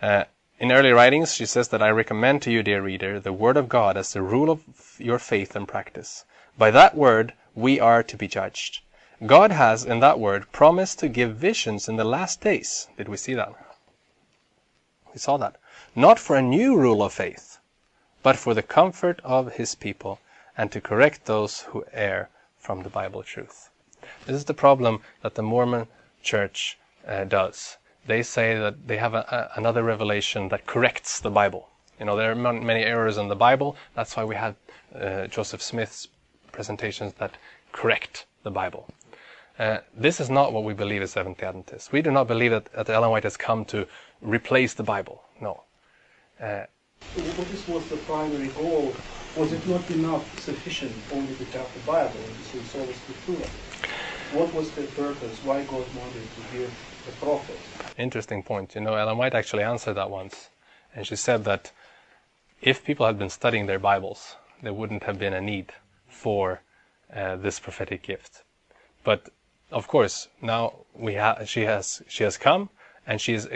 [0.00, 0.26] Uh,
[0.60, 3.68] in early writings, she says that I recommend to you, dear reader, the Word of
[3.68, 4.62] God as the rule of
[5.00, 6.24] your faith and practice.
[6.56, 8.82] By that Word, we are to be judged.
[9.26, 12.86] God has, in that Word, promised to give visions in the last days.
[12.96, 13.52] Did we see that?
[15.12, 15.56] We saw that
[15.96, 17.58] not for a new rule of faith,
[18.22, 20.20] but for the comfort of his people
[20.56, 22.28] and to correct those who err
[22.60, 23.67] from the Bible truth.
[24.26, 25.86] This is the problem that the Mormon
[26.22, 27.76] church uh, does.
[28.06, 31.68] They say that they have a, a, another revelation that corrects the Bible.
[31.98, 33.76] You know, there are many errors in the Bible.
[33.94, 34.54] That's why we had
[34.94, 36.08] uh, Joseph Smith's
[36.52, 37.36] presentations that
[37.72, 38.88] correct the Bible.
[39.58, 41.90] Uh, this is not what we believe as Seventh-day Adventists.
[41.90, 43.86] We do not believe that, that Ellen White has come to
[44.22, 45.22] replace the Bible.
[45.40, 45.62] No.
[46.40, 46.64] Uh,
[47.14, 48.94] what was the primary goal?
[49.36, 53.67] Was it not enough, sufficient only to have the Bible and to sola scriptura?
[54.32, 55.38] What was the purpose?
[55.42, 56.70] Why God wanted to give
[57.06, 57.58] the prophet?
[57.96, 58.74] Interesting point.
[58.74, 60.50] You know, Ellen White actually answered that once.
[60.94, 61.72] And she said that
[62.60, 65.72] if people had been studying their Bibles, there wouldn't have been a need
[66.08, 66.60] for
[67.14, 68.42] uh, this prophetic gift.
[69.04, 69.30] But
[69.70, 72.70] of course, now we ha- she has she has come
[73.06, 73.46] and she's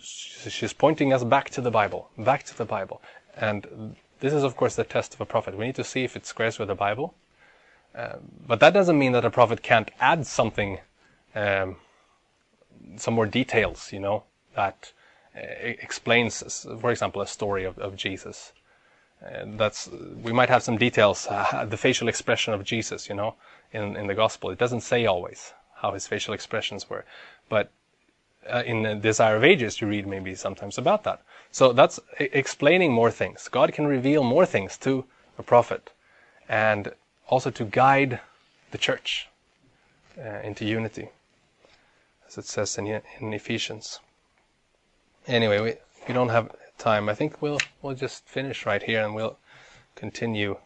[0.00, 3.00] she's pointing us back to the Bible, back to the Bible.
[3.36, 5.56] And this is, of course, the test of a prophet.
[5.56, 7.14] We need to see if it squares with the Bible.
[8.46, 10.78] But that doesn't mean that a prophet can't add something,
[11.34, 11.76] um,
[12.96, 14.24] some more details, you know,
[14.54, 14.92] that
[15.34, 18.52] uh, explains, for example, a story of, of Jesus.
[19.24, 19.88] Uh, that's
[20.22, 23.34] we might have some details, uh, the facial expression of Jesus, you know,
[23.72, 24.50] in in the gospel.
[24.50, 27.04] It doesn't say always how his facial expressions were,
[27.48, 27.70] but
[28.48, 31.22] uh, in the Desire of Ages, you read maybe sometimes about that.
[31.50, 33.48] So that's explaining more things.
[33.48, 35.04] God can reveal more things to
[35.38, 35.92] a prophet,
[36.48, 36.92] and
[37.28, 38.20] also to guide
[38.70, 39.28] the church
[40.18, 41.08] uh, into unity,
[42.26, 42.86] as it says in,
[43.20, 44.00] in Ephesians.
[45.26, 45.74] Anyway, we,
[46.06, 47.08] we don't have time.
[47.08, 49.36] I think we'll we'll just finish right here, and we'll
[49.94, 50.56] continue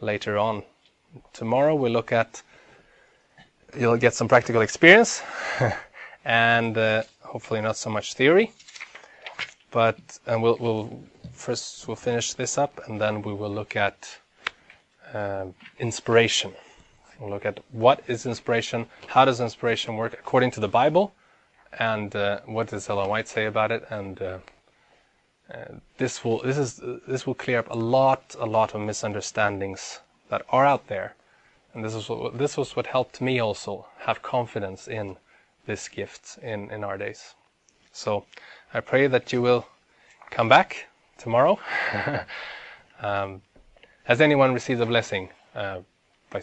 [0.00, 0.62] later on.
[1.32, 2.42] Tomorrow we'll look at.
[3.78, 5.22] You'll get some practical experience.
[6.24, 8.52] and uh, hopefully not so much theory.
[9.70, 11.02] But and we'll, we'll
[11.32, 14.18] first we'll finish this up, and then we will look at
[15.14, 15.46] uh,
[15.78, 16.52] inspiration.
[17.18, 21.12] We'll look at what is inspiration, how does inspiration work according to the Bible,
[21.78, 24.38] and uh, what does Ellen White say about it, and uh,
[25.52, 25.64] uh,
[25.98, 30.00] this will this is this will clear up a lot a lot of misunderstandings
[30.30, 31.14] that are out there,
[31.74, 35.16] and this is what this was what helped me also have confidence in
[35.66, 37.34] this gift in in our days.
[37.92, 38.24] So
[38.72, 39.66] I pray that you will
[40.30, 40.86] come back
[41.18, 41.58] tomorrow.
[43.02, 43.42] um,
[44.10, 45.78] has anyone received a blessing uh,
[46.30, 46.42] by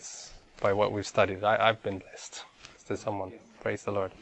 [0.62, 1.44] by what we've studied?
[1.44, 2.46] I, I've been blessed.
[2.88, 3.34] Did someone?
[3.60, 4.14] Praise the Lord.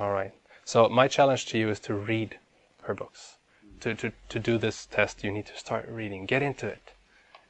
[0.00, 0.32] All right.
[0.64, 2.38] So my challenge to you is to read
[2.84, 3.36] her books.
[3.80, 6.24] To, to, to do this test, you need to start reading.
[6.24, 6.92] Get into it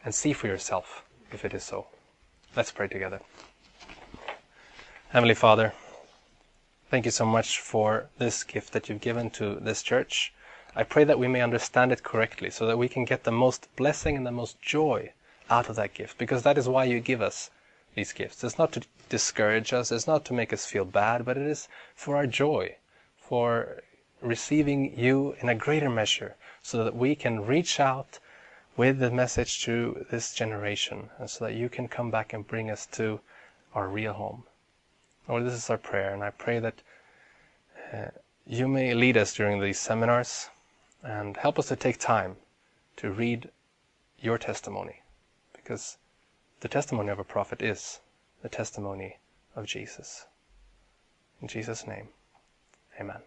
[0.04, 1.86] and see for yourself if it is so.
[2.56, 3.20] Let's pray together.
[5.10, 5.74] Heavenly Father,
[6.90, 10.33] thank you so much for this gift that you've given to this church.
[10.76, 13.68] I pray that we may understand it correctly so that we can get the most
[13.76, 15.12] blessing and the most joy
[15.48, 17.50] out of that gift because that is why you give us
[17.94, 18.42] these gifts.
[18.42, 21.68] It's not to discourage us, it's not to make us feel bad, but it is
[21.94, 22.74] for our joy,
[23.16, 23.82] for
[24.20, 28.18] receiving you in a greater measure so that we can reach out
[28.76, 32.68] with the message to this generation and so that you can come back and bring
[32.68, 33.20] us to
[33.74, 34.42] our real home.
[35.28, 36.82] Lord, this is our prayer, and I pray that
[37.92, 38.06] uh,
[38.44, 40.50] you may lead us during these seminars
[41.04, 42.36] and help us to take time
[42.96, 43.50] to read
[44.18, 45.02] your testimony
[45.52, 45.98] because
[46.60, 48.00] the testimony of a prophet is
[48.42, 49.18] the testimony
[49.54, 50.26] of Jesus.
[51.42, 52.08] In Jesus' name,
[52.98, 53.20] amen.